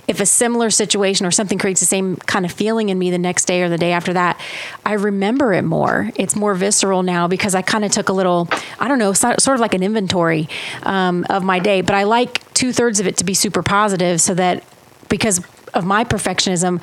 if 0.07 0.21
a 0.21 0.27
similar 0.27 0.69
situation 0.69 1.25
or 1.27 1.31
something 1.31 1.59
creates 1.59 1.81
the 1.81 1.87
same 1.87 2.17
kind 2.17 2.45
of 2.45 2.53
feeling 2.53 2.91
in 2.91 2.99
me 2.99 3.11
the 3.11 3.19
next 3.19 3.47
day 3.47 3.63
or 3.63 3.71
the 3.71 3.79
day 3.79 3.93
after 3.93 4.13
that, 4.13 4.39
I 4.85 4.93
remember 4.93 5.55
it 5.55 5.63
more. 5.63 6.11
It's 6.15 6.37
more 6.37 6.55
visceral 6.55 7.03
now 7.03 7.27
because 7.27 7.55
I 7.55 7.63
kind 7.63 7.87
of 7.87 7.91
took 7.91 8.11
a 8.11 8.13
little, 8.13 8.49
I 8.79 8.87
don't 8.87 8.99
know, 8.99 9.15
sort 9.15 9.49
of 9.49 9.61
like 9.61 9.73
an 9.73 9.83
inventory 9.83 10.47
um, 10.83 11.25
of 11.31 11.43
my 11.43 11.59
day. 11.59 11.81
But 11.81 11.95
I 11.95 12.03
like 12.03 12.53
two 12.53 12.73
thirds 12.73 13.01
of 13.01 13.07
it 13.07 13.17
to 13.17 13.25
be 13.25 13.33
super 13.33 13.63
positive, 13.63 14.21
so 14.21 14.35
that 14.35 14.63
because 15.09 15.41
of 15.73 15.87
my 15.87 16.05
perfectionism, 16.05 16.83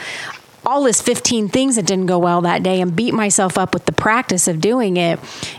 all 0.68 0.84
this 0.84 1.02
15 1.02 1.48
things 1.48 1.78
that 1.78 1.86
didn't 1.86 2.08
go 2.08 2.20
well 2.20 2.42
that 2.42 2.62
day 2.62 2.82
and 2.82 2.94
beat 2.94 3.14
myself 3.14 3.58
up 3.58 3.74
with 3.74 3.86
the 3.86 3.94
practice 3.94 4.50
of 4.50 4.60
doing 4.60 4.98
it. 4.98 5.18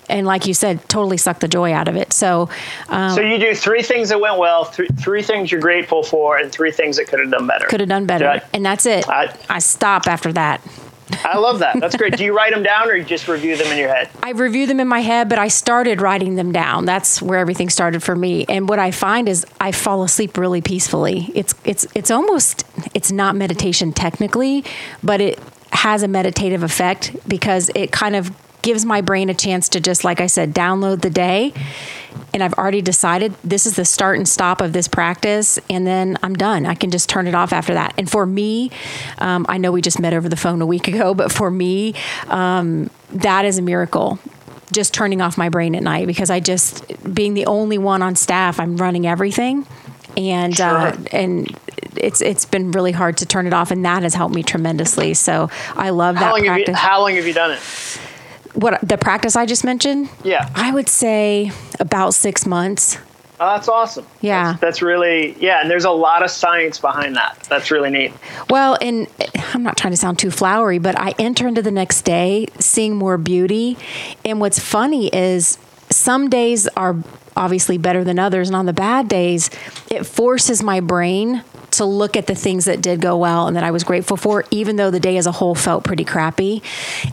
And 0.09 0.27
like 0.27 0.47
you 0.47 0.53
said 0.53 0.87
totally 0.89 1.17
suck 1.17 1.41
the 1.41 1.49
joy 1.49 1.73
out 1.73 1.89
of 1.89 1.97
it. 1.97 2.13
So 2.13 2.51
um, 2.91 3.15
so 3.15 3.23
you 3.23 3.39
do 3.39 3.55
three 3.55 3.83
things 3.83 4.11
that 4.11 4.21
went 4.21 4.39
well 4.39 4.67
th- 4.67 4.91
three 5.01 5.23
things 5.23 5.51
you're 5.51 5.63
grateful 5.63 6.03
for 6.03 6.37
and 6.37 6.53
three 6.53 6.71
things 6.71 6.99
that 6.99 7.09
could 7.09 7.21
have 7.21 7.31
done 7.31 7.47
better. 7.47 7.67
Could 7.67 7.81
have 7.81 7.89
done 7.89 8.05
better. 8.05 8.29
I, 8.29 8.43
and 8.53 8.65
that's 8.65 8.85
it. 8.85 9.09
I, 9.09 9.35
I 9.49 9.61
stop 9.61 10.07
after 10.07 10.31
that 10.35 10.61
I 11.25 11.39
love 11.39 11.61
that. 11.61 11.81
That's 11.81 11.97
great. 11.97 12.17
Do 12.17 12.25
you 12.25 12.37
write 12.37 12.53
them 12.53 12.63
down 12.63 12.89
or 12.89 12.95
you 12.95 13.05
just 13.05 13.29
review 13.29 13.57
them 13.57 13.67
in 13.69 13.79
your 13.79 13.89
head? 13.89 14.11
I 14.23 14.31
review 14.31 14.67
them 14.67 14.81
in 14.81 14.89
my 14.89 15.01
head, 15.01 15.29
but 15.29 15.39
I 15.39 15.49
started 15.49 16.01
writing 16.01 16.35
them 16.37 16.53
down. 16.53 16.85
That's 16.85 17.23
where 17.23 17.39
everything 17.39 17.71
started 17.71 18.03
for 18.03 18.15
me. 18.15 18.45
And 18.49 18.69
what 18.69 18.79
I 18.79 18.91
find 18.91 19.29
is 19.29 19.47
I 19.61 19.73
fall 19.73 20.03
asleep 20.03 20.37
really 20.37 20.61
peacefully. 20.61 21.31
It's 21.35 21.55
it's 21.65 21.87
it's 21.95 22.11
almost 22.11 22.65
it's 22.95 23.13
not 23.13 23.37
meditation 23.37 23.93
technically, 23.93 24.65
but 25.03 25.21
it 25.21 25.39
has 25.73 26.03
a 26.03 26.09
meditative 26.09 26.63
effect 26.63 27.17
because 27.29 27.71
it 27.75 27.93
kind 27.93 28.17
of 28.17 28.31
gives 28.63 28.85
my 28.85 29.01
brain 29.01 29.29
a 29.29 29.35
chance 29.35 29.69
to 29.71 29.81
just 29.81 30.05
like 30.05 30.21
I 30.21 30.27
said 30.27 30.55
download 30.55 31.01
the 31.03 31.11
day 31.11 31.53
and 32.35 32.43
I've 32.43 32.55
already 32.55 32.83
decided 32.83 33.35
this 33.43 33.67
is 33.67 33.77
the 33.77 33.85
start 33.85 34.17
and 34.17 34.29
stop 34.29 34.61
of 34.61 34.73
this 34.73 34.89
practice, 34.89 35.59
and 35.71 35.87
then 35.87 36.19
I'm 36.23 36.35
done. 36.35 36.67
I 36.67 36.75
can 36.75 36.91
just 36.91 37.09
turn 37.09 37.27
it 37.27 37.35
off 37.35 37.53
after 37.53 37.75
that. 37.75 37.95
And 37.97 38.11
for 38.11 38.27
me, 38.27 38.71
um, 39.19 39.47
I 39.49 39.59
know 39.59 39.73
we 39.73 39.81
just 39.81 39.99
met 39.99 40.13
over 40.13 40.29
the 40.29 40.37
phone 40.37 40.61
a 40.61 40.67
week 40.67 40.89
ago, 40.89 41.15
but 41.15 41.33
for 41.33 41.51
me, 41.51 41.95
um, 42.29 42.91
that 43.11 43.45
is 43.45 43.59
a 43.59 43.63
miracle. 43.63 44.19
Just 44.71 44.93
turning 44.93 45.23
off 45.23 45.39
my 45.39 45.49
brain 45.49 45.75
at 45.75 45.83
night 45.83 46.07
because 46.07 46.29
I 46.29 46.41
just, 46.41 46.85
being 47.15 47.33
the 47.35 47.47
only 47.47 47.79
one 47.79 48.03
on 48.03 48.15
staff, 48.17 48.61
I'm 48.61 48.77
running 48.77 49.07
everything, 49.07 49.67
and 50.17 50.53
uh, 50.61 50.93
sure. 50.93 51.01
uh, 51.01 51.05
and 51.13 51.59
it's 51.97 52.21
it's 52.21 52.45
been 52.45 52.71
really 52.73 52.93
hard 52.93 53.17
to 53.19 53.27
turn 53.27 53.47
it 53.47 53.55
off, 53.55 53.71
and 53.71 53.85
that 53.87 54.03
has 54.03 54.15
helped 54.15 54.35
me 54.35 54.43
tremendously. 54.43 55.15
So 55.15 55.49
I 55.75 55.91
love 55.91 56.17
how 56.17 56.35
that 56.35 56.45
practice. 56.45 56.69
You, 56.69 56.75
how 56.75 57.01
long 57.01 57.15
have 57.15 57.27
you 57.27 57.33
done 57.33 57.53
it? 57.53 57.61
What 58.59 58.81
the 58.87 58.99
practice 58.99 59.37
I 59.37 59.47
just 59.47 59.65
mentioned? 59.65 60.11
Yeah. 60.25 60.51
I 60.55 60.73
would 60.73 60.89
say 60.89 61.53
about 61.79 62.15
six 62.15 62.45
months. 62.45 62.99
Oh, 63.41 63.47
that's 63.47 63.69
awesome. 63.69 64.05
Yeah. 64.21 64.51
That's, 64.51 64.61
that's, 64.61 64.83
really, 64.83 65.37
yeah. 65.39 65.61
And 65.61 65.71
there's 65.71 65.85
a 65.85 65.93
lot 65.93 66.25
of 66.25 66.31
science 66.31 66.81
behind 66.81 67.15
that. 67.15 67.39
That's 67.49 67.71
really 67.71 67.91
neat. 67.91 68.13
Well, 68.51 68.77
and 68.81 69.07
eh, 69.21 69.27
I'm 69.55 69.63
not 69.63 69.77
trying 69.77 69.93
to 69.93 69.97
sound 69.97 70.19
too 70.19 70.33
flowery, 70.33 70.79
but 70.79 70.99
I 70.99 71.15
enter 71.21 71.47
into 71.47 71.63
the 71.63 71.71
next 71.71 72.03
day 72.03 72.49
seeing 72.59 72.97
more 72.97 73.17
beauty. 73.17 73.79
And 74.25 74.41
what's 74.41 74.59
funny 74.59 75.07
is 75.15 75.57
some 75.91 76.29
days 76.29 76.69
are 76.69 76.97
obviously 77.37 77.79
better 77.79 78.05
than 78.05 78.19
others. 78.19 78.49
And 78.49 78.57
on 78.57 78.67
the 78.67 78.73
bad 78.73 79.09
days, 79.09 79.51
it 79.91 80.05
forces 80.05 80.63
my 80.63 80.81
brain 80.81 81.45
to 81.71 81.85
look 81.85 82.17
at 82.17 82.27
the 82.27 82.35
things 82.35 82.65
that 82.65 82.81
did 82.81 83.01
go 83.01 83.17
well 83.17 83.47
and 83.47 83.57
that 83.57 83.63
I 83.63 83.71
was 83.71 83.85
grateful 83.85 84.17
for, 84.17 84.45
even 84.51 84.77
though 84.77 84.91
the 84.91 85.01
day 85.01 85.17
as 85.17 85.27
a 85.27 85.33
whole 85.33 85.55
felt 85.55 85.85
pretty 85.85 86.05
crappy. 86.05 86.63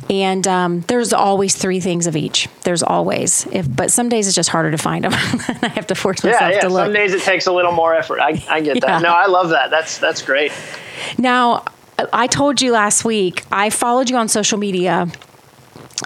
And 0.09 0.47
um, 0.47 0.81
there's 0.81 1.13
always 1.13 1.55
three 1.55 1.79
things 1.79 2.07
of 2.07 2.15
each. 2.15 2.47
There's 2.63 2.81
always, 2.81 3.45
if 3.51 3.73
but 3.73 3.91
some 3.91 4.09
days 4.09 4.27
it's 4.27 4.35
just 4.35 4.49
harder 4.49 4.71
to 4.71 4.77
find 4.77 5.03
them. 5.03 5.13
I 5.61 5.71
have 5.75 5.88
to 5.88 5.95
force 5.95 6.23
myself 6.23 6.41
yeah, 6.41 6.49
yeah. 6.55 6.61
to 6.61 6.69
look. 6.69 6.85
Some 6.85 6.93
days 6.93 7.13
it 7.13 7.21
takes 7.21 7.45
a 7.47 7.51
little 7.51 7.73
more 7.73 7.93
effort. 7.93 8.19
I, 8.19 8.43
I 8.49 8.61
get 8.61 8.81
that. 8.81 9.01
No, 9.05 9.13
I 9.13 9.27
love 9.27 9.49
that. 9.49 9.69
That's 9.69 9.99
that's 9.99 10.21
great. 10.21 10.51
Now, 11.17 11.65
I 12.11 12.27
told 12.27 12.61
you 12.61 12.71
last 12.71 13.05
week 13.05 13.43
I 13.51 13.69
followed 13.69 14.09
you 14.09 14.15
on 14.15 14.29
social 14.29 14.57
media 14.57 15.07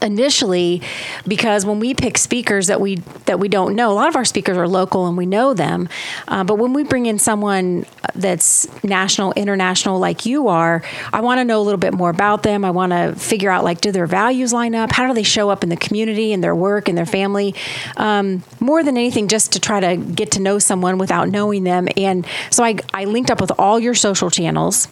initially 0.02 0.82
because 1.28 1.66
when 1.66 1.80
we 1.80 1.94
pick 1.96 2.18
speakers 2.18 2.68
that 2.68 2.80
we 2.80 2.96
that 3.26 3.40
we 3.40 3.48
don't 3.48 3.76
know 3.76 3.92
a 3.92 3.94
lot 3.94 4.08
of 4.08 4.16
our 4.16 4.26
speakers 4.26 4.56
are 4.56 4.68
local 4.68 5.08
and 5.08 5.18
we 5.18 5.26
know 5.26 5.54
them 5.56 5.90
uh, 6.28 6.44
but 6.44 6.60
when 6.60 6.74
we 6.74 6.84
bring 6.84 7.08
in 7.08 7.18
someone 7.18 7.86
that's 8.14 8.68
national 8.84 9.34
international 9.34 9.98
like 9.98 10.28
you 10.28 10.48
are 10.48 10.84
i 11.12 11.20
want 11.22 11.40
to 11.40 11.44
know 11.44 11.60
a 11.60 11.64
little 11.64 11.80
bit 11.80 11.94
more 11.94 12.10
about 12.10 12.44
them. 12.44 12.66
I 12.66 12.72
want 12.72 12.92
to 12.92 13.16
figure 13.16 13.50
out 13.50 13.64
like 13.64 13.82
do 13.82 13.92
their 13.92 14.06
values 14.06 14.54
line 14.54 14.76
up? 14.76 14.92
How 14.92 15.08
do 15.08 15.14
they 15.14 15.24
show 15.24 15.50
up 15.50 15.64
in 15.64 15.70
the 15.70 15.78
community 15.78 16.34
and 16.34 16.44
their 16.44 16.56
work 16.56 16.88
and 16.88 16.98
their 16.98 17.06
family? 17.06 17.56
Um, 17.98 18.44
more 18.60 18.84
than 18.84 18.98
anything 18.98 19.28
just 19.28 19.54
to 19.54 19.60
try 19.60 19.80
to 19.80 19.98
get 19.98 20.32
to 20.32 20.42
know 20.42 20.60
someone 20.60 20.98
without 20.98 21.30
knowing 21.30 21.64
them. 21.64 21.88
And 21.98 22.26
so 22.50 22.64
i, 22.64 22.78
I 22.94 23.06
linked 23.06 23.32
up 23.32 23.42
with 23.42 23.52
all 23.58 23.80
your 23.80 23.94
social 23.96 24.30
channels. 24.30 24.88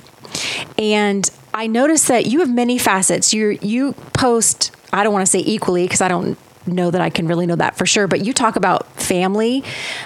And 0.78 1.30
I 1.54 1.68
noticed 1.68 2.08
that 2.10 2.28
you 2.28 2.40
have 2.40 2.54
many 2.54 2.78
facets. 2.78 3.34
You 3.34 3.58
you 3.62 3.94
post 4.14 4.76
I 4.94 5.04
don't 5.04 5.14
want 5.14 5.26
to 5.26 5.32
say 5.32 5.40
equally 5.40 5.84
because 5.84 6.02
I 6.02 6.08
don't 6.08 6.38
know 6.68 6.92
that 6.92 7.02
I 7.02 7.10
can 7.10 7.28
really 7.28 7.46
know 7.46 7.56
that 7.56 7.78
for 7.78 7.86
sure, 7.86 8.08
but 8.08 8.26
you 8.26 8.34
talk 8.34 8.56
about 8.56 8.92
family, 9.00 9.64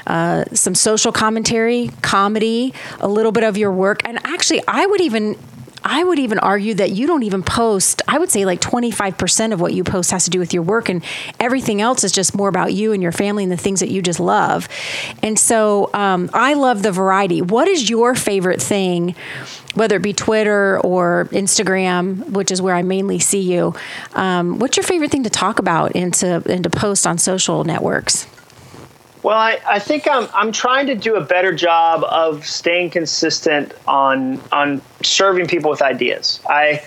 uh, 0.08 0.46
some 0.54 0.76
social 0.76 1.12
commentary, 1.12 1.90
comedy, 2.02 2.74
a 3.00 3.08
little 3.08 3.32
bit 3.32 3.44
of 3.44 3.58
your 3.58 3.72
work. 3.72 4.02
And 4.06 4.20
actually, 4.26 4.62
I 4.68 4.86
would 4.86 5.02
even. 5.02 5.38
I 5.84 6.04
would 6.04 6.20
even 6.20 6.40
argue 6.40 6.74
that 6.76 6.92
you 6.92 7.08
don't 7.08 7.24
even 7.24 7.44
post. 7.44 8.02
I 8.08 8.20
would 8.20 8.30
say 8.30 8.46
like 8.46 8.62
25% 8.62 9.54
of 9.54 9.62
what 9.62 9.74
you 9.74 9.84
post 9.84 10.12
has 10.12 10.26
to 10.26 10.30
do 10.30 10.40
with 10.40 10.54
your 10.54 10.64
work, 10.64 10.90
and 10.90 11.04
everything 11.40 11.82
else 11.82 12.04
is 12.04 12.12
just 12.12 12.36
more 12.36 12.50
about 12.50 12.74
you 12.74 12.94
and 12.94 13.02
your 13.02 13.12
family 13.12 13.44
and 13.44 13.52
the 13.52 13.58
things 13.58 13.80
that 13.80 13.90
you 13.90 14.02
just 14.02 14.20
love. 14.20 14.68
And 15.24 15.38
so 15.38 15.90
um, 15.94 16.30
I 16.34 16.54
love 16.54 16.84
the 16.84 16.92
variety. 16.92 17.42
What 17.42 17.68
is 17.68 17.90
your 17.90 18.16
favorite 18.16 18.62
thing 18.62 19.16
whether 19.74 19.96
it 19.96 20.02
be 20.02 20.14
Twitter 20.14 20.80
or 20.82 21.30
Instagram, 21.32 22.30
which 22.32 22.52
is 22.52 22.62
where 22.62 22.76
I 22.76 22.82
mainly 22.82 23.20
see 23.20 23.40
you. 23.40 23.74
Um, 24.14 24.60
what's 24.60 24.78
your 24.78 24.84
favorite 24.84 25.12
thing 25.12 25.24
to 25.24 25.30
talk 25.30 25.60
about 25.60 25.96
and 25.96 26.14
to, 26.16 26.44
and 26.46 26.64
to 26.64 26.70
post 26.70 27.08
on 27.08 27.18
social 27.18 27.64
networks? 27.64 28.28
Well, 29.24 29.38
I, 29.38 29.60
I 29.68 29.80
think 29.80 30.08
I'm, 30.10 30.28
I'm 30.34 30.52
trying 30.52 30.88
to 30.88 30.96
do 30.96 31.16
a 31.16 31.22
better 31.22 31.54
job 31.54 32.04
of 32.04 32.46
staying 32.46 32.90
consistent 32.90 33.74
on 33.88 34.42
on 34.52 34.82
serving 35.04 35.48
people 35.48 35.70
with 35.70 35.82
ideas. 35.82 36.40
I 36.50 36.82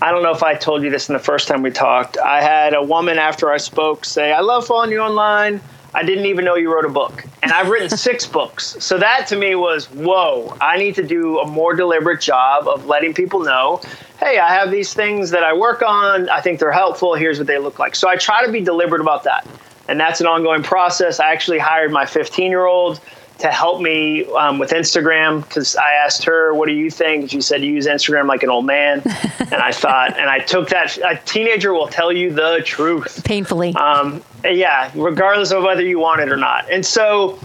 I 0.00 0.10
don't 0.10 0.22
know 0.22 0.32
if 0.32 0.42
I 0.42 0.54
told 0.54 0.82
you 0.82 0.90
this 0.90 1.08
in 1.08 1.12
the 1.12 1.18
first 1.18 1.46
time 1.46 1.62
we 1.62 1.70
talked. 1.70 2.16
I 2.18 2.40
had 2.40 2.74
a 2.74 2.82
woman 2.82 3.18
after 3.18 3.50
I 3.50 3.58
spoke 3.58 4.04
say, 4.06 4.32
"I 4.32 4.40
love 4.40 4.66
following 4.66 4.92
you 4.92 5.00
online. 5.00 5.60
I 5.94 6.02
didn't 6.02 6.26
even 6.26 6.44
know 6.44 6.56
you 6.56 6.74
wrote 6.74 6.84
a 6.84 6.90
book. 6.90 7.24
And 7.42 7.52
I've 7.52 7.68
written 7.68 7.88
six 7.96 8.26
books. 8.26 8.76
So 8.80 8.98
that 8.98 9.26
to 9.28 9.36
me 9.36 9.54
was, 9.54 9.86
whoa, 9.86 10.56
I 10.60 10.76
need 10.76 10.96
to 10.96 11.04
do 11.04 11.38
a 11.38 11.46
more 11.46 11.74
deliberate 11.74 12.20
job 12.20 12.66
of 12.66 12.86
letting 12.86 13.14
people 13.14 13.40
know, 13.40 13.80
hey, 14.18 14.38
I 14.40 14.52
have 14.52 14.72
these 14.72 14.92
things 14.92 15.30
that 15.30 15.44
I 15.44 15.52
work 15.52 15.82
on. 15.82 16.28
I 16.28 16.40
think 16.40 16.58
they're 16.58 16.72
helpful. 16.72 17.14
Here's 17.14 17.38
what 17.38 17.46
they 17.46 17.58
look 17.58 17.78
like. 17.78 17.94
So 17.94 18.08
I 18.08 18.16
try 18.16 18.44
to 18.44 18.50
be 18.50 18.60
deliberate 18.60 19.00
about 19.00 19.22
that. 19.24 19.46
And 19.88 20.00
that's 20.00 20.20
an 20.20 20.26
ongoing 20.26 20.62
process. 20.62 21.20
I 21.20 21.32
actually 21.32 21.58
hired 21.58 21.92
my 21.92 22.06
15 22.06 22.50
year 22.50 22.66
old 22.66 23.00
to 23.38 23.48
help 23.48 23.80
me 23.80 24.24
um, 24.34 24.58
with 24.58 24.70
Instagram 24.70 25.42
because 25.42 25.76
I 25.76 25.92
asked 26.04 26.24
her, 26.24 26.54
"What 26.54 26.68
do 26.68 26.74
you 26.74 26.90
think?" 26.90 27.30
She 27.30 27.40
said, 27.40 27.64
"You 27.64 27.72
use 27.72 27.86
Instagram 27.86 28.26
like 28.26 28.42
an 28.42 28.50
old 28.50 28.64
man," 28.64 29.02
and 29.38 29.54
I 29.54 29.72
thought, 29.72 30.16
and 30.16 30.30
I 30.30 30.38
took 30.38 30.68
that. 30.68 30.96
A 30.98 31.20
teenager 31.24 31.72
will 31.74 31.88
tell 31.88 32.12
you 32.12 32.32
the 32.32 32.62
truth 32.64 33.24
painfully. 33.24 33.74
Um, 33.74 34.22
yeah, 34.44 34.90
regardless 34.94 35.50
of 35.50 35.62
whether 35.64 35.82
you 35.82 35.98
want 35.98 36.20
it 36.20 36.30
or 36.30 36.36
not. 36.36 36.70
And 36.70 36.86
so, 36.86 37.38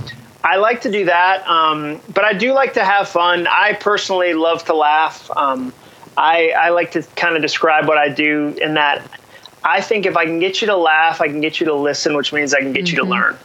I 0.43 0.57
like 0.57 0.81
to 0.81 0.91
do 0.91 1.05
that, 1.05 1.45
um, 1.47 1.99
but 2.13 2.23
I 2.23 2.33
do 2.33 2.53
like 2.53 2.73
to 2.73 2.85
have 2.85 3.09
fun. 3.09 3.47
I 3.47 3.73
personally 3.73 4.33
love 4.33 4.63
to 4.65 4.75
laugh. 4.75 5.29
Um, 5.35 5.73
I, 6.17 6.49
I 6.49 6.69
like 6.69 6.91
to 6.91 7.03
kind 7.15 7.35
of 7.35 7.41
describe 7.41 7.87
what 7.87 7.97
I 7.97 8.09
do 8.09 8.55
in 8.61 8.73
that 8.75 9.01
I 9.63 9.81
think 9.81 10.05
if 10.05 10.15
I 10.15 10.25
can 10.25 10.39
get 10.39 10.61
you 10.61 10.67
to 10.67 10.75
laugh, 10.77 11.21
I 11.21 11.27
can 11.27 11.41
get 11.41 11.59
you 11.59 11.65
to 11.67 11.73
listen, 11.73 12.15
which 12.15 12.31
means 12.31 12.53
I 12.53 12.59
can 12.59 12.73
get 12.73 12.85
mm-hmm. 12.85 12.91
you 12.91 12.95
to 12.97 13.01
mm-hmm. 13.03 13.11
learn 13.11 13.37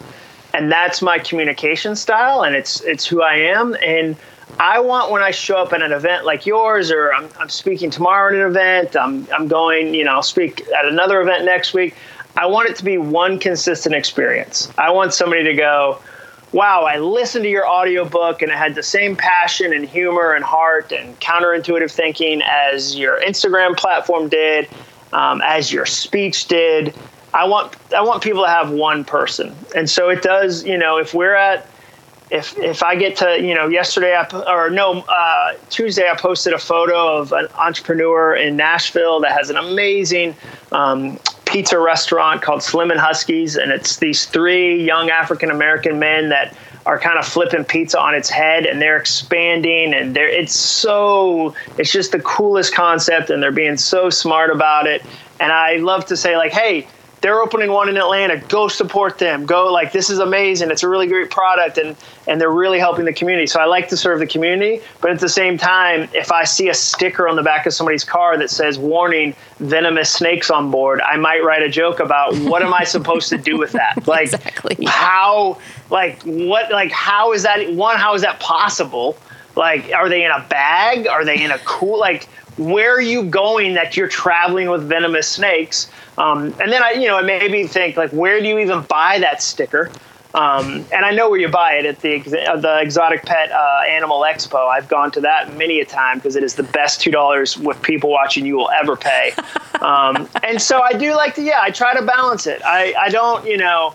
and 0.55 0.70
that's 0.70 1.03
my 1.03 1.18
communication 1.18 1.96
style 1.96 2.44
and 2.44 2.55
it's 2.55 2.81
it's 2.83 3.05
who 3.05 3.20
I 3.20 3.35
am 3.35 3.77
and 3.85 4.16
I 4.59 4.79
want 4.81 5.11
when 5.11 5.20
I 5.20 5.33
show 5.33 5.57
up 5.57 5.72
at 5.72 5.83
an 5.83 5.90
event 5.90 6.24
like 6.24 6.46
yours 6.46 6.92
or 6.92 7.12
I'm, 7.12 7.29
I'm 7.38 7.48
speaking 7.48 7.90
tomorrow 7.90 8.29
at 8.33 8.40
an 8.40 8.46
event 8.46 8.96
I'm, 8.96 9.27
I'm 9.35 9.48
going 9.48 9.92
you 9.92 10.05
know 10.05 10.12
I'll 10.12 10.22
speak 10.22 10.66
at 10.79 10.87
another 10.87 11.20
event 11.20 11.44
next 11.44 11.74
week 11.74 11.96
I 12.37 12.46
want 12.46 12.70
it 12.70 12.77
to 12.77 12.85
be 12.85 12.96
one 12.98 13.38
consistent 13.38 13.94
experience 13.94 14.72
I 14.79 14.90
want 14.90 15.12
somebody 15.12 15.42
to 15.44 15.55
go 15.55 16.00
wow 16.53 16.85
I 16.85 16.98
listened 16.98 17.42
to 17.42 17.50
your 17.50 17.68
audiobook 17.68 18.40
and 18.40 18.53
it 18.53 18.57
had 18.57 18.77
the 18.77 18.83
same 18.83 19.16
passion 19.16 19.72
and 19.72 19.85
humor 19.85 20.35
and 20.35 20.44
heart 20.44 20.92
and 20.92 21.18
counterintuitive 21.18 21.90
thinking 21.90 22.42
as 22.42 22.96
your 22.96 23.20
Instagram 23.22 23.77
platform 23.77 24.29
did 24.29 24.68
um, 25.14 25.40
as 25.42 25.72
your 25.72 25.87
speech 25.87 26.46
did 26.48 26.94
I 27.35 27.44
want 27.46 27.74
I 27.92 28.00
want 28.00 28.22
people 28.22 28.44
to 28.44 28.48
have 28.48 28.70
one 28.70 29.05
person, 29.05 29.55
and 29.74 29.90
so 29.90 30.09
it 30.09 30.22
does. 30.22 30.64
You 30.64 30.79
know, 30.79 30.98
if 30.98 31.12
we're 31.12 31.35
at 31.35 31.66
if 32.31 32.57
if 32.59 32.85
I 32.85 32.94
get 32.94 33.16
to 33.16 33.40
you 33.42 33.55
know 33.55 33.66
yesterday 33.66 34.14
I 34.14 34.24
or 34.46 34.70
no 34.70 35.00
uh, 35.00 35.55
Tuesday 35.68 36.09
I 36.09 36.14
posted 36.14 36.53
a 36.53 36.59
photo 36.59 37.18
of 37.18 37.33
an 37.33 37.48
entrepreneur 37.59 38.37
in 38.37 38.57
Nashville 38.57 39.20
that 39.20 39.33
has 39.33 39.50
an 39.50 39.57
amazing 39.57 40.37
um, 40.70 41.18
pizza 41.44 41.79
restaurant 41.79 42.40
called 42.40 42.62
Slim 42.62 42.92
and 42.92 43.00
Husky's, 43.00 43.57
and 43.57 43.72
it's 43.72 43.96
these 43.96 44.27
three 44.27 44.81
young 44.85 45.11
African 45.11 45.50
American 45.50 45.98
men 45.98 46.29
that 46.29 46.57
are 46.87 46.99
kind 46.99 47.18
of 47.18 47.27
flipping 47.27 47.64
pizza 47.64 47.99
on 47.99 48.14
its 48.14 48.29
head 48.29 48.66
and 48.66 48.81
they're 48.81 48.97
expanding 48.97 49.94
and 49.94 50.14
they're 50.14 50.29
it's 50.29 50.55
so 50.55 51.55
it's 51.79 51.90
just 51.90 52.12
the 52.12 52.20
coolest 52.20 52.75
concept 52.75 53.31
and 53.31 53.42
they're 53.42 53.53
being 53.53 53.77
so 53.77 54.11
smart 54.11 54.51
about 54.51 54.87
it. 54.87 55.03
And 55.40 55.51
I 55.51 55.77
love 55.77 56.07
to 56.07 56.16
say 56.16 56.37
like 56.37 56.53
hey 56.53 56.87
they're 57.24 57.40
opening 57.40 57.72
one 57.72 57.88
in 57.88 57.96
Atlanta. 57.96 58.37
Go 58.48 58.68
support 58.68 59.16
them. 59.16 59.46
Go 59.46 59.72
like 59.72 59.92
this 59.92 60.10
is 60.10 60.18
amazing. 60.18 60.70
It's 60.70 60.82
a 60.82 60.88
really 60.90 61.06
great 61.06 61.30
product 61.30 61.78
and 61.78 61.96
and 62.28 62.38
they're 62.38 62.52
really 62.52 62.78
helping 62.78 63.06
the 63.06 63.14
community. 63.14 63.46
So 63.46 63.60
I 63.60 63.64
like 63.64 63.88
to 63.88 63.96
serve 63.96 64.18
the 64.18 64.26
community, 64.26 64.82
but 65.00 65.10
at 65.10 65.20
the 65.20 65.28
same 65.30 65.56
time, 65.56 66.06
if 66.12 66.30
I 66.30 66.44
see 66.44 66.68
a 66.68 66.74
sticker 66.74 67.26
on 67.26 67.37
the 67.37 67.42
back 67.42 67.64
of 67.64 67.72
somebody's 67.72 68.04
car 68.04 68.37
that 68.37 68.50
says 68.50 68.78
warning 68.78 69.34
venomous 69.58 70.12
snakes 70.12 70.50
on 70.50 70.70
board, 70.70 71.00
I 71.00 71.16
might 71.16 71.42
write 71.42 71.62
a 71.62 71.70
joke 71.70 71.98
about 71.98 72.37
what 72.40 72.62
am 72.62 72.74
I 72.74 72.84
supposed 72.84 73.30
to 73.30 73.38
do 73.38 73.58
with 73.58 73.72
that? 73.72 73.94
Like 74.06 74.34
exactly. 74.34 74.84
how 74.87 75.58
like 75.88 76.22
what 76.24 76.70
like 76.70 76.92
how 76.92 77.32
is 77.32 77.44
that 77.44 77.72
one 77.72 77.96
how 77.96 78.14
is 78.14 78.20
that 78.20 78.38
possible? 78.38 79.16
Like 79.56 79.90
are 79.94 80.10
they 80.10 80.26
in 80.26 80.30
a 80.30 80.44
bag? 80.50 81.06
Are 81.06 81.24
they 81.24 81.42
in 81.42 81.50
a 81.50 81.58
cool 81.60 81.98
like 81.98 82.28
where 82.56 82.94
are 82.94 83.00
you 83.00 83.24
going 83.24 83.74
that 83.74 83.96
you're 83.96 84.08
traveling 84.08 84.70
with 84.70 84.88
venomous 84.88 85.28
snakes? 85.28 85.90
Um, 86.18 86.54
and 86.60 86.72
then 86.72 86.82
I, 86.82 86.92
you 86.92 87.08
know, 87.08 87.18
it 87.18 87.24
made 87.24 87.50
me 87.50 87.66
think 87.66 87.96
like, 87.96 88.10
where 88.10 88.40
do 88.40 88.46
you 88.46 88.58
even 88.58 88.82
buy 88.82 89.18
that 89.20 89.42
sticker? 89.42 89.90
Um, 90.34 90.84
and 90.92 91.04
I 91.04 91.12
know 91.12 91.30
where 91.30 91.38
you 91.38 91.48
buy 91.48 91.74
it 91.74 91.86
at 91.86 92.00
the 92.00 92.16
uh, 92.48 92.56
the 92.56 92.80
Exotic 92.80 93.24
Pet 93.24 93.52
uh, 93.52 93.82
Animal 93.88 94.22
Expo. 94.22 94.66
I've 94.66 94.88
gone 94.88 95.12
to 95.12 95.20
that 95.20 95.56
many 95.56 95.78
a 95.78 95.84
time 95.84 96.18
because 96.18 96.34
it 96.34 96.42
is 96.42 96.56
the 96.56 96.64
best 96.64 97.00
two 97.00 97.12
dollars 97.12 97.56
with 97.56 97.80
people 97.82 98.10
watching 98.10 98.44
you 98.44 98.56
will 98.56 98.70
ever 98.70 98.96
pay. 98.96 99.32
Um, 99.80 100.30
and 100.42 100.62
so 100.62 100.80
I 100.80 100.94
do 100.94 101.14
like 101.14 101.34
to, 101.34 101.42
yeah, 101.42 101.58
I 101.60 101.68
try 101.70 101.92
to 101.94 102.00
balance 102.00 102.46
it. 102.46 102.62
I, 102.64 102.94
I 102.98 103.10
don't, 103.10 103.44
you 103.44 103.58
know, 103.58 103.94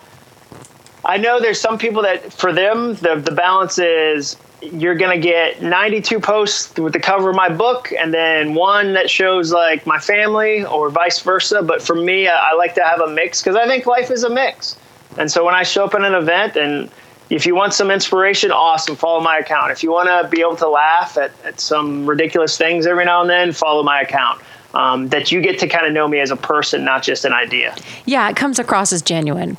I 1.04 1.18
know 1.18 1.40
there's 1.40 1.60
some 1.60 1.80
people 1.80 2.04
that 2.04 2.32
for 2.32 2.54
them 2.54 2.94
the 2.96 3.16
the 3.16 3.32
balance 3.32 3.80
is 3.80 4.38
you're 4.62 4.96
to 4.96 5.18
get 5.18 5.62
92 5.62 6.20
posts 6.20 6.78
with 6.78 6.94
the 6.94 7.00
cover 7.00 7.30
of 7.30 7.36
my 7.36 7.50
book 7.50 7.92
and 7.98 8.14
then 8.14 8.54
one 8.54 8.94
that 8.94 9.10
shows 9.10 9.52
like 9.52 9.86
my 9.86 10.00
family 10.00 10.66
or 10.66 10.90
vice 10.90 11.20
versa. 11.22 11.62
But 11.62 11.82
for 11.82 11.96
me, 11.96 12.28
I, 12.28 12.52
I 12.52 12.54
like 12.56 12.76
to 12.76 12.84
have 12.84 13.00
a 13.00 13.08
mix 13.08 13.42
because 13.42 13.56
I 13.56 13.68
think 13.68 13.86
life 13.86 14.12
is 14.12 14.24
a 14.24 14.30
mix. 14.30 14.78
And 15.18 15.32
so 15.32 15.46
when 15.46 15.56
I 15.56 15.64
show 15.64 15.86
up 15.86 15.96
at 15.96 16.02
an 16.02 16.14
event 16.14 16.56
and 16.56 16.90
if 17.30 17.46
you 17.46 17.56
want 17.56 17.74
some 17.74 17.92
inspiration, 17.92 18.52
awesome, 18.52 18.96
follow 18.96 19.22
my 19.22 19.38
account. 19.38 19.72
If 19.72 19.84
you 19.84 19.92
want 19.92 20.08
to 20.10 20.28
be 20.30 20.42
able 20.42 20.56
to 20.58 20.68
laugh 20.68 21.18
at, 21.18 21.32
at 21.46 21.60
some 21.60 22.06
ridiculous 22.06 22.58
things 22.58 22.88
every 22.88 23.06
now 23.06 23.22
and 23.22 23.30
then, 23.30 23.52
follow 23.52 23.84
my 23.84 24.02
account. 24.02 24.42
Um, 24.74 25.08
that 25.10 25.32
you 25.32 25.42
get 25.42 25.58
to 25.60 25.68
kind 25.68 25.88
of 25.88 25.94
know 25.94 26.08
me 26.08 26.20
as 26.20 26.30
a 26.30 26.36
person, 26.36 26.86
not 26.86 27.02
just 27.02 27.26
an 27.26 27.34
idea. 27.34 27.76
Yeah, 28.06 28.30
it 28.30 28.36
comes 28.36 28.60
across 28.60 28.94
as 28.94 29.02
genuine 29.02 29.58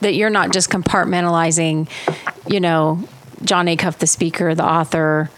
that 0.00 0.14
you're 0.14 0.28
not 0.28 0.52
just 0.52 0.68
compartmentalizing 0.68 1.88
you 2.48 2.60
know, 2.60 3.02
Jon 3.48 3.66
Acuff, 3.66 3.96
the 3.98 4.06
speaker, 4.06 4.54
the 4.54 4.62
author, 4.64 5.30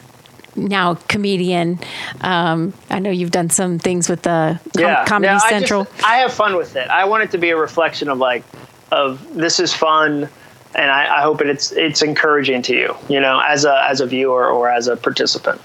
now 0.56 0.94
comedian. 0.94 1.78
Um, 2.22 2.74
I 2.90 2.98
know 2.98 3.10
you've 3.10 3.30
done 3.30 3.50
some 3.50 3.78
things 3.78 4.08
with 4.08 4.22
the 4.22 4.58
Com- 4.76 4.82
yeah. 4.82 5.04
Comedy 5.04 5.32
Yeah, 5.32 5.40
I 5.44 5.48
Central. 5.48 5.84
just- 5.84 6.04
I, 6.04 6.16
have 6.16 6.32
fun 6.32 6.56
with 6.56 6.74
it. 6.74 6.88
I 6.88 7.04
want 7.04 7.22
it 7.22 7.30
to 7.30 7.38
be 7.38 7.50
a 7.50 7.56
reflection 7.56 8.08
of 8.08 8.18
like, 8.18 8.42
of 8.90 9.24
this 9.36 9.60
is 9.60 9.72
fun, 9.72 10.28
and 10.74 10.90
I, 10.90 11.18
I 11.18 11.22
hope 11.22 11.40
it, 11.40 11.48
it's 11.48 11.70
it's 11.70 12.02
encouraging 12.02 12.62
to 12.62 12.74
you, 12.74 12.96
you 13.08 13.20
know, 13.20 13.38
as 13.46 13.64
a 13.64 13.84
as 13.88 14.00
a 14.00 14.06
viewer 14.06 14.48
or 14.48 14.68
as 14.68 14.88
a 14.88 14.96
participant. 14.96 15.60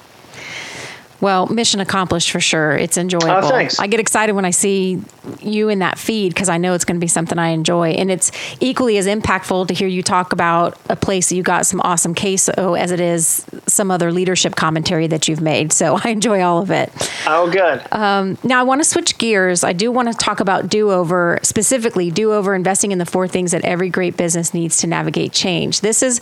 Well, 1.22 1.48
mission 1.48 1.80
accomplished 1.80 2.32
for 2.32 2.40
sure. 2.40 2.76
It's 2.76 2.98
enjoyable. 2.98 3.32
Oh, 3.32 3.50
thanks. 3.50 3.80
I 3.80 3.88
get 3.88 4.00
excited 4.00 4.34
when 4.34 4.46
I 4.46 4.52
see 4.52 5.02
you 5.42 5.70
in 5.70 5.80
that 5.80 5.98
feed 5.98 6.34
because 6.34 6.50
I 6.50 6.58
know 6.58 6.74
it's 6.74 6.86
going 6.86 6.98
to 6.98 7.04
be 7.04 7.08
something 7.08 7.40
I 7.40 7.50
enjoy. 7.50 7.92
And 7.92 8.12
it's 8.12 8.32
equally 8.60 8.98
as 8.98 9.08
impactful 9.08 9.68
to 9.68 9.74
hear 9.74 9.88
you 9.88 10.04
talk 10.04 10.34
about 10.34 10.78
a 10.90 10.96
place 10.96 11.30
that 11.30 11.36
you 11.36 11.44
got 11.44 11.66
some 11.66 11.82
awesome 11.82 12.14
queso 12.14 12.74
as 12.74 12.92
it 12.92 13.00
is 13.00 13.46
some 13.68 13.92
other 13.92 14.12
leadership 14.12 14.56
commentary 14.56 15.08
that 15.08 15.28
you've 15.28 15.42
made. 15.42 15.72
So 15.72 16.00
I 16.04 16.10
enjoy 16.10 16.42
all 16.42 16.62
of 16.62 16.72
it. 16.72 16.92
Oh, 17.26 17.50
good. 17.50 17.82
Now, 18.44 18.60
I 18.60 18.64
want 18.64 18.82
to 18.82 18.86
switch 18.88 19.18
gears. 19.18 19.64
I 19.64 19.74
do 19.74 19.92
want 19.92 20.12
to 20.12 20.14
talk 20.14 20.40
about 20.40 20.70
do 20.70 20.92
over, 20.92 21.40
specifically 21.42 22.12
do 22.12 22.34
over 22.34 22.54
investing 22.54 22.92
in 22.92 22.98
the 22.98 23.06
four 23.06 23.28
things 23.28 23.52
that 23.52 23.64
every 23.64 23.90
great 23.90 24.18
business 24.18 24.54
needs 24.54 24.78
to 24.80 24.88
navigate 24.88 25.32
change. 25.32 25.82
This 25.82 26.04
is 26.04 26.20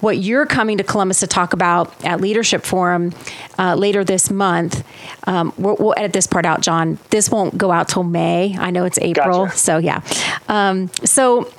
what 0.00 0.18
you're 0.18 0.46
coming 0.46 0.78
to 0.78 0.84
Columbus 0.84 1.20
to 1.20 1.26
talk 1.26 1.52
about 1.52 1.92
at 2.04 2.20
Leadership 2.20 2.64
Forum 2.64 3.12
uh, 3.58 3.74
later 3.74 4.04
this 4.04 4.21
month. 4.30 4.84
Um, 5.26 5.52
we'll, 5.56 5.76
we'll 5.78 5.94
edit 5.96 6.12
this 6.12 6.26
part 6.26 6.44
out, 6.46 6.60
Jon. 6.60 6.98
This 7.10 7.30
won't 7.30 7.56
go 7.56 7.70
out 7.70 7.88
till 7.88 8.04
May. 8.04 8.56
I 8.58 8.70
know 8.70 8.84
it's 8.84 8.98
April. 8.98 9.46
Gotcha. 9.46 9.58
So, 9.58 9.78
yeah. 9.78 10.02
Um, 10.48 10.90
so, 11.04 11.52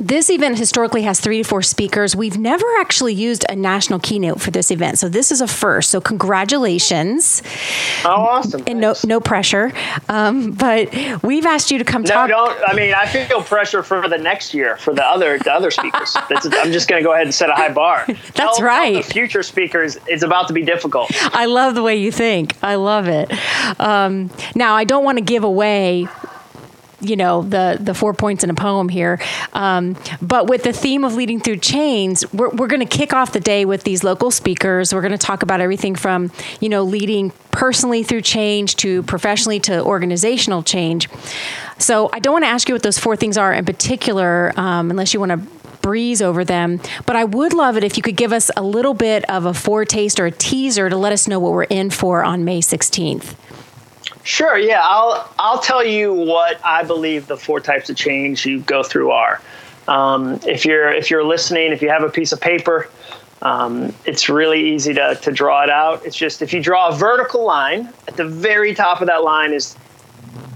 this 0.00 0.30
event 0.30 0.58
historically 0.58 1.02
has 1.02 1.20
three 1.20 1.42
to 1.42 1.48
four 1.48 1.62
speakers. 1.62 2.16
We've 2.16 2.38
never 2.38 2.64
actually 2.78 3.14
used 3.14 3.44
a 3.48 3.54
national 3.56 3.98
keynote 4.00 4.40
for 4.40 4.50
this 4.50 4.70
event. 4.70 4.98
So, 4.98 5.08
this 5.08 5.30
is 5.30 5.40
a 5.40 5.46
first. 5.46 5.90
So, 5.90 6.00
congratulations 6.00 7.42
oh, 8.04 8.08
awesome. 8.10 8.62
and 8.66 8.80
no 8.80 8.88
Thanks. 8.88 9.06
no 9.06 9.20
pressure. 9.20 9.72
Um, 10.08 10.52
but 10.52 10.92
we've 11.22 11.46
asked 11.46 11.70
you 11.70 11.78
to 11.78 11.84
come 11.84 12.02
No, 12.02 12.08
talk. 12.08 12.28
don't. 12.28 12.58
I 12.66 12.74
mean, 12.74 12.94
I 12.94 13.06
feel 13.06 13.42
pressure 13.42 13.82
for 13.82 14.08
the 14.08 14.18
next 14.18 14.54
year 14.54 14.76
for 14.76 14.94
the 14.94 15.04
other 15.04 15.38
the 15.38 15.52
other 15.52 15.70
speakers. 15.70 16.16
That's, 16.28 16.46
I'm 16.46 16.72
just 16.72 16.88
going 16.88 17.02
to 17.02 17.06
go 17.06 17.12
ahead 17.12 17.26
and 17.26 17.34
set 17.34 17.50
a 17.50 17.54
high 17.54 17.72
bar. 17.72 18.04
That's 18.06 18.30
tell 18.32 18.56
right. 18.60 19.04
The 19.04 19.12
future 19.12 19.42
speakers, 19.42 19.98
it's 20.06 20.22
about 20.22 20.48
to 20.48 20.54
be 20.54 20.62
difficult. 20.64 21.10
I 21.34 21.46
love 21.46 21.74
the 21.74 21.82
way 21.82 21.96
you 21.96 22.10
think. 22.10 22.56
I 22.62 22.76
love 22.76 23.08
it. 23.08 23.30
Um, 23.78 24.30
now, 24.54 24.74
I 24.74 24.84
don't 24.84 25.04
want 25.04 25.18
to 25.18 25.24
give 25.24 25.44
away. 25.44 26.08
You 27.00 27.16
know 27.16 27.42
the 27.42 27.78
the 27.80 27.94
four 27.94 28.12
points 28.12 28.44
in 28.44 28.50
a 28.50 28.54
poem 28.54 28.88
here, 28.88 29.20
um, 29.52 29.96
but 30.20 30.48
with 30.48 30.64
the 30.64 30.72
theme 30.72 31.04
of 31.04 31.14
leading 31.14 31.40
through 31.40 31.58
chains, 31.58 32.30
we're 32.32 32.50
we're 32.50 32.66
going 32.66 32.86
to 32.86 32.98
kick 32.98 33.14
off 33.14 33.32
the 33.32 33.40
day 33.40 33.64
with 33.64 33.84
these 33.84 34.04
local 34.04 34.30
speakers. 34.30 34.92
We're 34.92 35.00
going 35.00 35.12
to 35.12 35.18
talk 35.18 35.42
about 35.42 35.60
everything 35.60 35.94
from 35.94 36.30
you 36.60 36.68
know 36.68 36.82
leading 36.82 37.32
personally 37.52 38.02
through 38.02 38.22
change 38.22 38.76
to 38.76 39.02
professionally 39.04 39.60
to 39.60 39.82
organizational 39.82 40.62
change. 40.62 41.08
So 41.78 42.10
I 42.12 42.18
don't 42.18 42.32
want 42.32 42.44
to 42.44 42.48
ask 42.48 42.68
you 42.68 42.74
what 42.74 42.82
those 42.82 42.98
four 42.98 43.16
things 43.16 43.38
are 43.38 43.52
in 43.52 43.64
particular, 43.64 44.52
um, 44.56 44.90
unless 44.90 45.14
you 45.14 45.20
want 45.20 45.32
to 45.32 45.60
breeze 45.80 46.20
over 46.20 46.44
them. 46.44 46.80
But 47.06 47.16
I 47.16 47.24
would 47.24 47.52
love 47.52 47.76
it 47.76 47.84
if 47.84 47.96
you 47.96 48.02
could 48.02 48.16
give 48.16 48.32
us 48.32 48.50
a 48.56 48.62
little 48.62 48.94
bit 48.94 49.28
of 49.30 49.46
a 49.46 49.54
foretaste 49.54 50.20
or 50.20 50.26
a 50.26 50.30
teaser 50.30 50.90
to 50.90 50.96
let 50.96 51.12
us 51.12 51.26
know 51.26 51.40
what 51.40 51.52
we're 51.52 51.64
in 51.64 51.90
for 51.90 52.22
on 52.22 52.44
May 52.44 52.60
16th. 52.60 53.34
Sure. 54.22 54.58
Yeah, 54.58 54.80
I'll 54.82 55.32
I'll 55.38 55.60
tell 55.60 55.84
you 55.84 56.12
what 56.12 56.60
I 56.64 56.84
believe 56.84 57.26
the 57.26 57.36
four 57.36 57.60
types 57.60 57.88
of 57.88 57.96
change 57.96 58.44
you 58.44 58.60
go 58.60 58.82
through 58.82 59.10
are. 59.10 59.40
Um, 59.88 60.40
if 60.46 60.64
you're 60.64 60.92
if 60.92 61.10
you're 61.10 61.24
listening, 61.24 61.72
if 61.72 61.82
you 61.82 61.88
have 61.88 62.02
a 62.02 62.10
piece 62.10 62.32
of 62.32 62.40
paper, 62.40 62.88
um, 63.42 63.94
it's 64.04 64.28
really 64.28 64.74
easy 64.74 64.94
to 64.94 65.18
to 65.22 65.32
draw 65.32 65.62
it 65.62 65.70
out. 65.70 66.04
It's 66.04 66.16
just 66.16 66.42
if 66.42 66.52
you 66.52 66.62
draw 66.62 66.88
a 66.88 66.92
vertical 66.92 67.44
line 67.44 67.92
at 68.06 68.16
the 68.16 68.26
very 68.26 68.74
top 68.74 69.00
of 69.00 69.06
that 69.06 69.22
line 69.22 69.52
is 69.52 69.76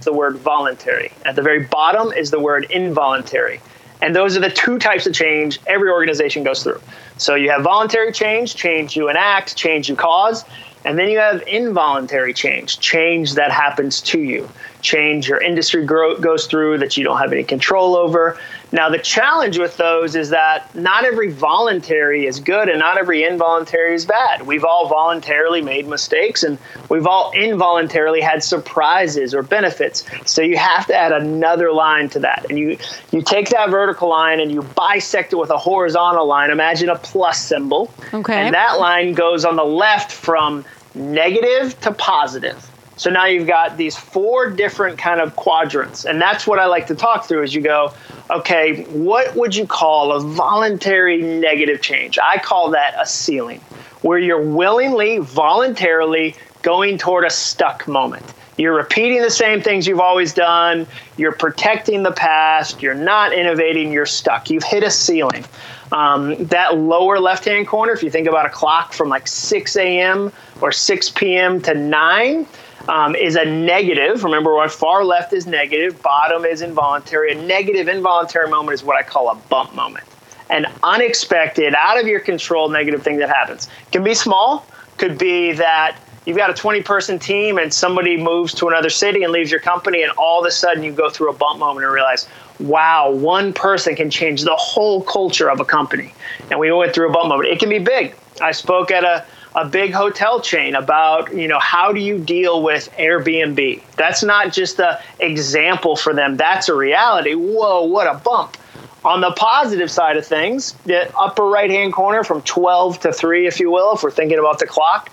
the 0.04 0.12
word 0.12 0.36
voluntary. 0.36 1.12
At 1.24 1.34
the 1.34 1.42
very 1.42 1.64
bottom 1.64 2.12
is 2.12 2.30
the 2.30 2.40
word 2.40 2.66
involuntary. 2.70 3.60
And 4.02 4.14
those 4.14 4.36
are 4.36 4.40
the 4.40 4.50
two 4.50 4.78
types 4.78 5.06
of 5.06 5.14
change 5.14 5.58
every 5.66 5.90
organization 5.90 6.42
goes 6.42 6.62
through. 6.62 6.80
So 7.16 7.36
you 7.36 7.50
have 7.50 7.62
voluntary 7.62 8.12
change, 8.12 8.54
change 8.54 8.96
you 8.96 9.08
enact, 9.08 9.56
change 9.56 9.88
you 9.88 9.96
cause, 9.96 10.44
and 10.84 10.98
then 10.98 11.08
you 11.08 11.18
have 11.18 11.42
involuntary 11.46 12.34
change, 12.34 12.78
change 12.78 13.34
that 13.34 13.50
happens 13.50 14.00
to 14.02 14.20
you, 14.20 14.48
change 14.82 15.28
your 15.28 15.40
industry 15.42 15.84
grow, 15.84 16.18
goes 16.18 16.46
through 16.46 16.78
that 16.78 16.96
you 16.96 17.04
don't 17.04 17.18
have 17.18 17.32
any 17.32 17.44
control 17.44 17.96
over. 17.96 18.38
Now, 18.74 18.88
the 18.88 18.98
challenge 18.98 19.56
with 19.56 19.76
those 19.76 20.16
is 20.16 20.30
that 20.30 20.74
not 20.74 21.04
every 21.04 21.30
voluntary 21.30 22.26
is 22.26 22.40
good 22.40 22.68
and 22.68 22.80
not 22.80 22.98
every 22.98 23.22
involuntary 23.22 23.94
is 23.94 24.04
bad. 24.04 24.48
We've 24.48 24.64
all 24.64 24.88
voluntarily 24.88 25.62
made 25.62 25.86
mistakes 25.86 26.42
and 26.42 26.58
we've 26.88 27.06
all 27.06 27.30
involuntarily 27.30 28.20
had 28.20 28.42
surprises 28.42 29.32
or 29.32 29.44
benefits. 29.44 30.04
So 30.26 30.42
you 30.42 30.58
have 30.58 30.88
to 30.88 30.94
add 30.96 31.12
another 31.12 31.70
line 31.70 32.08
to 32.10 32.18
that. 32.18 32.46
And 32.50 32.58
you, 32.58 32.76
you 33.12 33.22
take 33.22 33.50
that 33.50 33.70
vertical 33.70 34.08
line 34.08 34.40
and 34.40 34.50
you 34.50 34.62
bisect 34.62 35.32
it 35.32 35.36
with 35.36 35.50
a 35.50 35.56
horizontal 35.56 36.26
line. 36.26 36.50
Imagine 36.50 36.88
a 36.88 36.98
plus 36.98 37.40
symbol. 37.40 37.94
Okay. 38.12 38.34
And 38.34 38.54
that 38.56 38.80
line 38.80 39.14
goes 39.14 39.44
on 39.44 39.54
the 39.54 39.64
left 39.64 40.10
from 40.10 40.64
negative 40.96 41.80
to 41.82 41.92
positive. 41.92 42.68
So 42.96 43.10
now 43.10 43.26
you've 43.26 43.46
got 43.46 43.76
these 43.76 43.96
four 43.96 44.50
different 44.50 44.98
kind 44.98 45.20
of 45.20 45.34
quadrants. 45.36 46.04
And 46.04 46.20
that's 46.20 46.46
what 46.46 46.58
I 46.58 46.66
like 46.66 46.86
to 46.88 46.94
talk 46.94 47.26
through 47.26 47.42
as 47.42 47.54
you 47.54 47.60
go, 47.60 47.92
okay, 48.30 48.84
what 48.84 49.34
would 49.34 49.54
you 49.54 49.66
call 49.66 50.12
a 50.12 50.20
voluntary 50.20 51.20
negative 51.20 51.82
change? 51.82 52.18
I 52.22 52.38
call 52.38 52.70
that 52.70 52.94
a 53.00 53.06
ceiling, 53.06 53.60
where 54.02 54.18
you're 54.18 54.42
willingly, 54.42 55.18
voluntarily 55.18 56.36
going 56.62 56.98
toward 56.98 57.24
a 57.24 57.30
stuck 57.30 57.88
moment. 57.88 58.24
You're 58.56 58.74
repeating 58.74 59.20
the 59.20 59.30
same 59.30 59.60
things 59.60 59.86
you've 59.86 60.00
always 60.00 60.32
done. 60.32 60.86
You're 61.16 61.32
protecting 61.32 62.04
the 62.04 62.12
past. 62.12 62.80
You're 62.80 62.94
not 62.94 63.32
innovating. 63.32 63.92
You're 63.92 64.06
stuck. 64.06 64.48
You've 64.48 64.62
hit 64.62 64.84
a 64.84 64.90
ceiling. 64.90 65.44
Um, 65.90 66.46
that 66.46 66.76
lower 66.76 67.18
left 67.18 67.44
hand 67.44 67.66
corner, 67.66 67.92
if 67.92 68.02
you 68.02 68.10
think 68.10 68.28
about 68.28 68.46
a 68.46 68.50
clock 68.50 68.92
from 68.92 69.08
like 69.08 69.26
6 69.26 69.76
a.m. 69.76 70.32
or 70.60 70.70
6 70.70 71.10
p.m. 71.10 71.60
to 71.62 71.74
9, 71.74 72.46
um, 72.88 73.14
is 73.14 73.36
a 73.36 73.44
negative. 73.44 74.24
Remember, 74.24 74.58
our 74.58 74.68
far 74.68 75.04
left 75.04 75.32
is 75.32 75.46
negative, 75.46 76.02
bottom 76.02 76.44
is 76.44 76.62
involuntary. 76.62 77.32
A 77.32 77.42
negative 77.42 77.88
involuntary 77.88 78.48
moment 78.48 78.74
is 78.74 78.84
what 78.84 78.96
I 78.96 79.02
call 79.02 79.30
a 79.30 79.34
bump 79.34 79.74
moment. 79.74 80.04
An 80.50 80.66
unexpected, 80.82 81.74
out 81.74 81.98
of 81.98 82.06
your 82.06 82.20
control 82.20 82.68
negative 82.68 83.02
thing 83.02 83.18
that 83.18 83.28
happens. 83.28 83.68
Can 83.92 84.04
be 84.04 84.14
small, 84.14 84.66
could 84.98 85.18
be 85.18 85.52
that 85.52 85.98
you've 86.26 86.36
got 86.36 86.50
a 86.50 86.54
20 86.54 86.82
person 86.82 87.18
team 87.18 87.58
and 87.58 87.72
somebody 87.72 88.16
moves 88.16 88.54
to 88.54 88.68
another 88.68 88.90
city 88.90 89.24
and 89.24 89.32
leaves 89.32 89.50
your 89.50 89.60
company, 89.60 90.02
and 90.02 90.12
all 90.12 90.40
of 90.40 90.46
a 90.46 90.50
sudden 90.50 90.82
you 90.82 90.92
go 90.92 91.08
through 91.08 91.30
a 91.30 91.34
bump 91.34 91.58
moment 91.58 91.84
and 91.84 91.94
realize, 91.94 92.28
wow, 92.60 93.10
one 93.10 93.52
person 93.52 93.96
can 93.96 94.10
change 94.10 94.42
the 94.42 94.56
whole 94.56 95.02
culture 95.02 95.50
of 95.50 95.60
a 95.60 95.64
company. 95.64 96.14
And 96.50 96.60
we 96.60 96.70
went 96.72 96.94
through 96.94 97.08
a 97.08 97.12
bump 97.12 97.28
moment. 97.28 97.48
It 97.48 97.58
can 97.58 97.68
be 97.68 97.78
big. 97.78 98.14
I 98.40 98.52
spoke 98.52 98.90
at 98.90 99.04
a 99.04 99.24
a 99.54 99.64
big 99.64 99.92
hotel 99.92 100.40
chain 100.40 100.74
about 100.74 101.32
you 101.34 101.46
know 101.48 101.60
how 101.60 101.92
do 101.92 102.00
you 102.00 102.18
deal 102.18 102.62
with 102.62 102.90
Airbnb. 102.98 103.82
That's 103.96 104.22
not 104.22 104.52
just 104.52 104.80
an 104.80 104.96
example 105.20 105.96
for 105.96 106.12
them. 106.12 106.36
That's 106.36 106.68
a 106.68 106.74
reality. 106.74 107.34
Whoa, 107.34 107.84
what 107.84 108.06
a 108.06 108.14
bump. 108.14 108.56
On 109.04 109.20
the 109.20 109.32
positive 109.32 109.90
side 109.90 110.16
of 110.16 110.26
things, 110.26 110.72
the 110.84 111.14
upper 111.16 111.44
right 111.44 111.70
hand 111.70 111.92
corner 111.92 112.24
from 112.24 112.40
12 112.40 113.00
to 113.00 113.12
3, 113.12 113.46
if 113.46 113.60
you 113.60 113.70
will, 113.70 113.94
if 113.94 114.02
we're 114.02 114.10
thinking 114.10 114.38
about 114.38 114.58
the 114.58 114.66
clock, 114.66 115.10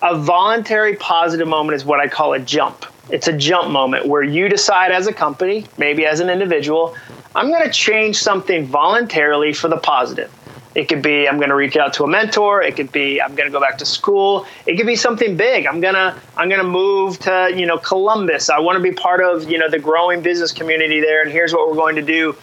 a 0.00 0.16
voluntary 0.16 0.94
positive 0.94 1.48
moment 1.48 1.74
is 1.74 1.84
what 1.84 1.98
I 1.98 2.06
call 2.06 2.34
a 2.34 2.38
jump. 2.38 2.86
It's 3.10 3.26
a 3.26 3.32
jump 3.32 3.70
moment 3.70 4.06
where 4.06 4.22
you 4.22 4.48
decide 4.48 4.92
as 4.92 5.08
a 5.08 5.12
company, 5.12 5.66
maybe 5.76 6.06
as 6.06 6.20
an 6.20 6.30
individual, 6.30 6.94
I'm 7.34 7.50
going 7.50 7.64
to 7.64 7.72
change 7.72 8.16
something 8.16 8.66
voluntarily 8.66 9.52
for 9.52 9.66
the 9.66 9.76
positive. 9.76 10.32
It 10.78 10.88
could 10.88 11.02
be 11.02 11.28
I'm 11.28 11.38
going 11.38 11.48
to 11.48 11.56
reach 11.56 11.76
out 11.76 11.94
to 11.94 12.04
a 12.04 12.06
mentor. 12.06 12.62
It 12.62 12.76
could 12.76 12.92
be 12.92 13.20
I'm 13.20 13.34
going 13.34 13.48
to 13.48 13.52
go 13.52 13.58
back 13.58 13.78
to 13.78 13.84
school. 13.84 14.46
It 14.64 14.76
could 14.76 14.86
be 14.86 14.94
something 14.94 15.36
big. 15.36 15.66
I'm 15.66 15.80
gonna 15.80 16.16
I'm 16.36 16.48
gonna 16.48 16.62
move 16.62 17.18
to 17.20 17.52
you 17.52 17.66
know 17.66 17.78
Columbus. 17.78 18.48
I 18.48 18.60
want 18.60 18.76
to 18.76 18.82
be 18.82 18.92
part 18.92 19.20
of 19.20 19.50
you 19.50 19.58
know 19.58 19.68
the 19.68 19.80
growing 19.80 20.22
business 20.22 20.52
community 20.52 21.00
there. 21.00 21.20
And 21.20 21.32
here's 21.32 21.52
what 21.52 21.68
we're 21.68 21.74
going 21.74 21.96
to 21.96 22.02
do. 22.02 22.36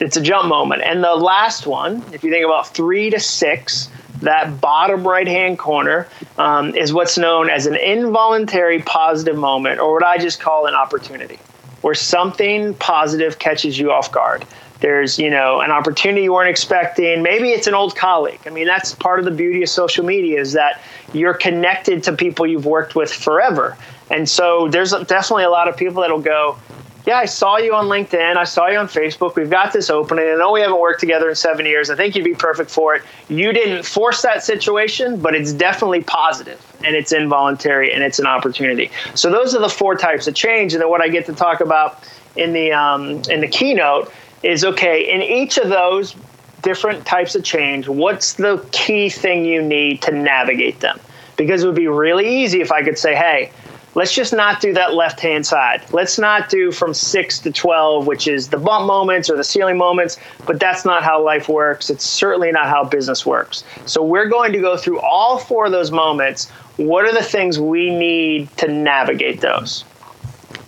It's 0.00 0.16
a 0.16 0.20
jump 0.20 0.48
moment. 0.48 0.82
And 0.82 1.04
the 1.04 1.14
last 1.14 1.64
one, 1.64 2.02
if 2.12 2.24
you 2.24 2.32
think 2.32 2.44
about 2.44 2.66
three 2.66 3.08
to 3.10 3.20
six, 3.20 3.88
that 4.22 4.60
bottom 4.60 5.06
right 5.06 5.28
hand 5.28 5.56
corner 5.60 6.08
um, 6.38 6.74
is 6.74 6.92
what's 6.92 7.18
known 7.18 7.50
as 7.50 7.66
an 7.66 7.76
involuntary 7.76 8.82
positive 8.82 9.36
moment, 9.36 9.78
or 9.78 9.94
what 9.94 10.02
I 10.02 10.18
just 10.18 10.40
call 10.40 10.66
an 10.66 10.74
opportunity, 10.74 11.38
where 11.82 11.94
something 11.94 12.74
positive 12.74 13.38
catches 13.38 13.78
you 13.78 13.92
off 13.92 14.10
guard. 14.10 14.44
There's, 14.80 15.18
you 15.18 15.30
know, 15.30 15.60
an 15.60 15.70
opportunity 15.70 16.22
you 16.22 16.32
weren't 16.32 16.48
expecting. 16.48 17.22
Maybe 17.22 17.50
it's 17.50 17.66
an 17.66 17.74
old 17.74 17.96
colleague. 17.96 18.40
I 18.46 18.50
mean, 18.50 18.66
that's 18.66 18.94
part 18.94 19.18
of 19.18 19.24
the 19.24 19.30
beauty 19.30 19.62
of 19.62 19.68
social 19.68 20.04
media 20.04 20.40
is 20.40 20.52
that 20.54 20.80
you're 21.12 21.34
connected 21.34 22.02
to 22.04 22.12
people 22.12 22.46
you've 22.46 22.66
worked 22.66 22.94
with 22.94 23.12
forever. 23.12 23.76
And 24.10 24.28
so 24.28 24.68
there's 24.68 24.90
definitely 24.90 25.44
a 25.44 25.50
lot 25.50 25.68
of 25.68 25.76
people 25.76 26.02
that'll 26.02 26.20
go, 26.20 26.58
yeah, 27.06 27.16
I 27.16 27.24
saw 27.24 27.56
you 27.56 27.74
on 27.74 27.86
LinkedIn. 27.86 28.36
I 28.36 28.44
saw 28.44 28.68
you 28.68 28.78
on 28.78 28.86
Facebook. 28.86 29.34
We've 29.34 29.50
got 29.50 29.72
this 29.72 29.88
opening. 29.88 30.26
I 30.26 30.36
know 30.36 30.52
we 30.52 30.60
haven't 30.60 30.78
worked 30.80 31.00
together 31.00 31.28
in 31.28 31.34
seven 31.34 31.64
years. 31.64 31.88
I 31.88 31.96
think 31.96 32.14
you'd 32.14 32.24
be 32.24 32.34
perfect 32.34 32.70
for 32.70 32.94
it. 32.94 33.02
You 33.28 33.52
didn't 33.52 33.84
force 33.84 34.22
that 34.22 34.44
situation, 34.44 35.18
but 35.18 35.34
it's 35.34 35.52
definitely 35.52 36.02
positive 36.02 36.60
and 36.84 36.94
it's 36.94 37.12
involuntary 37.12 37.92
and 37.92 38.02
it's 38.02 38.18
an 38.18 38.26
opportunity. 38.26 38.90
So 39.14 39.30
those 39.30 39.54
are 39.54 39.60
the 39.60 39.68
four 39.68 39.94
types 39.96 40.26
of 40.26 40.34
change. 40.34 40.74
And 40.74 40.82
then 40.82 40.90
what 40.90 41.00
I 41.00 41.08
get 41.08 41.26
to 41.26 41.32
talk 41.32 41.60
about 41.60 42.04
in 42.36 42.52
the 42.52 42.72
um, 42.72 43.22
in 43.30 43.40
the 43.40 43.48
keynote 43.48 44.12
is 44.42 44.64
okay. 44.64 45.12
In 45.12 45.22
each 45.22 45.58
of 45.58 45.68
those 45.68 46.14
different 46.62 47.06
types 47.06 47.34
of 47.34 47.44
change, 47.44 47.88
what's 47.88 48.34
the 48.34 48.66
key 48.72 49.08
thing 49.08 49.44
you 49.44 49.62
need 49.62 50.02
to 50.02 50.12
navigate 50.12 50.80
them? 50.80 51.00
Because 51.36 51.62
it 51.62 51.66
would 51.66 51.76
be 51.76 51.88
really 51.88 52.42
easy 52.42 52.60
if 52.60 52.70
I 52.70 52.82
could 52.82 52.98
say, 52.98 53.14
hey 53.14 53.50
let's 53.94 54.12
just 54.12 54.32
not 54.32 54.60
do 54.60 54.72
that 54.74 54.94
left 54.94 55.20
hand 55.20 55.46
side. 55.46 55.82
Let's 55.92 56.18
not 56.18 56.48
do 56.48 56.72
from 56.72 56.94
six 56.94 57.38
to 57.40 57.52
12, 57.52 58.06
which 58.06 58.28
is 58.28 58.48
the 58.48 58.58
bump 58.58 58.86
moments 58.86 59.28
or 59.30 59.36
the 59.36 59.44
ceiling 59.44 59.78
moments, 59.78 60.18
but 60.46 60.60
that's 60.60 60.84
not 60.84 61.02
how 61.02 61.22
life 61.22 61.48
works. 61.48 61.90
It's 61.90 62.04
certainly 62.04 62.52
not 62.52 62.68
how 62.68 62.84
business 62.84 63.26
works. 63.26 63.64
So 63.86 64.02
we're 64.02 64.28
going 64.28 64.52
to 64.52 64.60
go 64.60 64.76
through 64.76 65.00
all 65.00 65.38
four 65.38 65.66
of 65.66 65.72
those 65.72 65.90
moments. 65.90 66.48
What 66.76 67.04
are 67.04 67.12
the 67.12 67.22
things 67.22 67.58
we 67.58 67.90
need 67.94 68.54
to 68.58 68.68
navigate 68.68 69.40
those? 69.40 69.84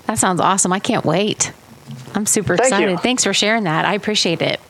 That 0.06 0.18
sounds 0.18 0.40
awesome. 0.40 0.72
I 0.72 0.78
can't 0.78 1.04
wait. 1.04 1.52
I'm 2.14 2.27
super 2.27 2.57
Thank 2.57 2.72
excited. 2.72 2.90
you. 2.90 2.98
Thanks 2.98 3.25
for 3.25 3.33
sharing 3.33 3.64
that. 3.64 3.85
I 3.85 3.94
appreciate 3.94 4.42
it. 4.42 4.61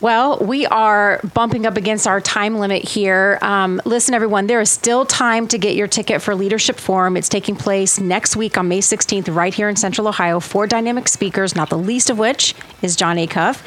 Well, 0.00 0.38
we 0.38 0.64
are 0.64 1.20
bumping 1.34 1.66
up 1.66 1.76
against 1.76 2.06
our 2.06 2.20
time 2.20 2.60
limit 2.60 2.84
here. 2.84 3.36
Um, 3.42 3.82
listen, 3.84 4.14
everyone, 4.14 4.46
there 4.46 4.60
is 4.60 4.70
still 4.70 5.04
time 5.04 5.48
to 5.48 5.58
get 5.58 5.74
your 5.74 5.88
ticket 5.88 6.22
for 6.22 6.36
Leadership 6.36 6.76
Forum. 6.76 7.16
It's 7.16 7.28
taking 7.28 7.56
place 7.56 7.98
next 7.98 8.36
week 8.36 8.56
on 8.56 8.68
May 8.68 8.78
16th, 8.78 9.34
right 9.34 9.52
here 9.52 9.68
in 9.68 9.74
Central 9.74 10.06
Ohio. 10.06 10.38
Four 10.38 10.68
dynamic 10.68 11.08
speakers, 11.08 11.56
not 11.56 11.68
the 11.68 11.78
least 11.78 12.10
of 12.10 12.18
which 12.18 12.54
is 12.80 12.94
Jon 12.94 13.16
Acuff. 13.16 13.60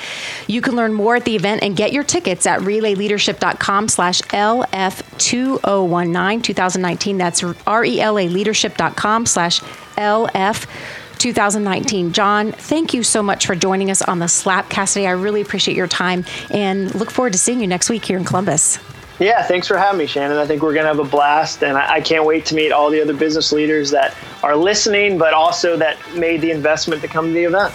You 0.47 0.62
can 0.62 0.77
learn 0.77 0.93
more 0.93 1.17
at 1.17 1.25
the 1.25 1.36
event 1.36 1.63
and 1.63 1.75
get 1.75 1.91
your 1.91 2.05
tickets 2.05 2.47
at 2.47 2.62
relaleadership.com 2.62 3.89
slash 3.89 4.21
LF2019 4.21 6.43
2019. 6.43 7.17
That's 7.17 7.43
R-E-L-A 7.43 8.29
leadership.com 8.29 9.25
slash 9.25 9.60
LF 9.97 10.65
2019. 11.21 12.13
Jon, 12.13 12.51
thank 12.51 12.95
you 12.95 13.03
so 13.03 13.21
much 13.21 13.45
for 13.45 13.53
joining 13.53 13.91
us 13.91 14.01
on 14.01 14.17
the 14.17 14.25
SLAPcast 14.25 14.93
today. 14.93 15.05
I 15.05 15.12
really 15.12 15.41
appreciate 15.41 15.77
your 15.77 15.88
time 15.88 16.25
and 16.49 16.93
look 16.95 17.12
forward 17.12 17.34
to 17.34 17.39
seeing 17.39 17.60
you 17.60 17.67
next 17.67 17.91
week 17.91 18.03
here 18.03 18.17
in 18.17 18.25
Columbus. 18.25 18.79
Yeah, 19.19 19.43
thanks 19.43 19.67
for 19.67 19.77
having 19.77 19.99
me, 19.99 20.07
Shannon. 20.07 20.39
I 20.39 20.47
think 20.47 20.63
we're 20.63 20.73
going 20.73 20.86
to 20.86 20.88
have 20.88 20.97
a 20.97 21.03
blast, 21.03 21.63
and 21.63 21.77
I, 21.77 21.93
I, 21.93 22.01
can't 22.01 22.25
wait 22.25 22.47
to 22.47 22.55
meet 22.55 22.71
all 22.71 22.89
the 22.89 22.99
other 22.99 23.13
business 23.13 23.51
leaders 23.51 23.91
that 23.91 24.17
are 24.41 24.55
listening, 24.55 25.19
but 25.19 25.36
also 25.36 25.77
that 25.77 25.99
made 26.15 26.41
the 26.41 26.49
investment 26.49 27.03
to 27.03 27.07
come 27.07 27.27
to 27.27 27.31
the 27.31 27.43
event. 27.43 27.71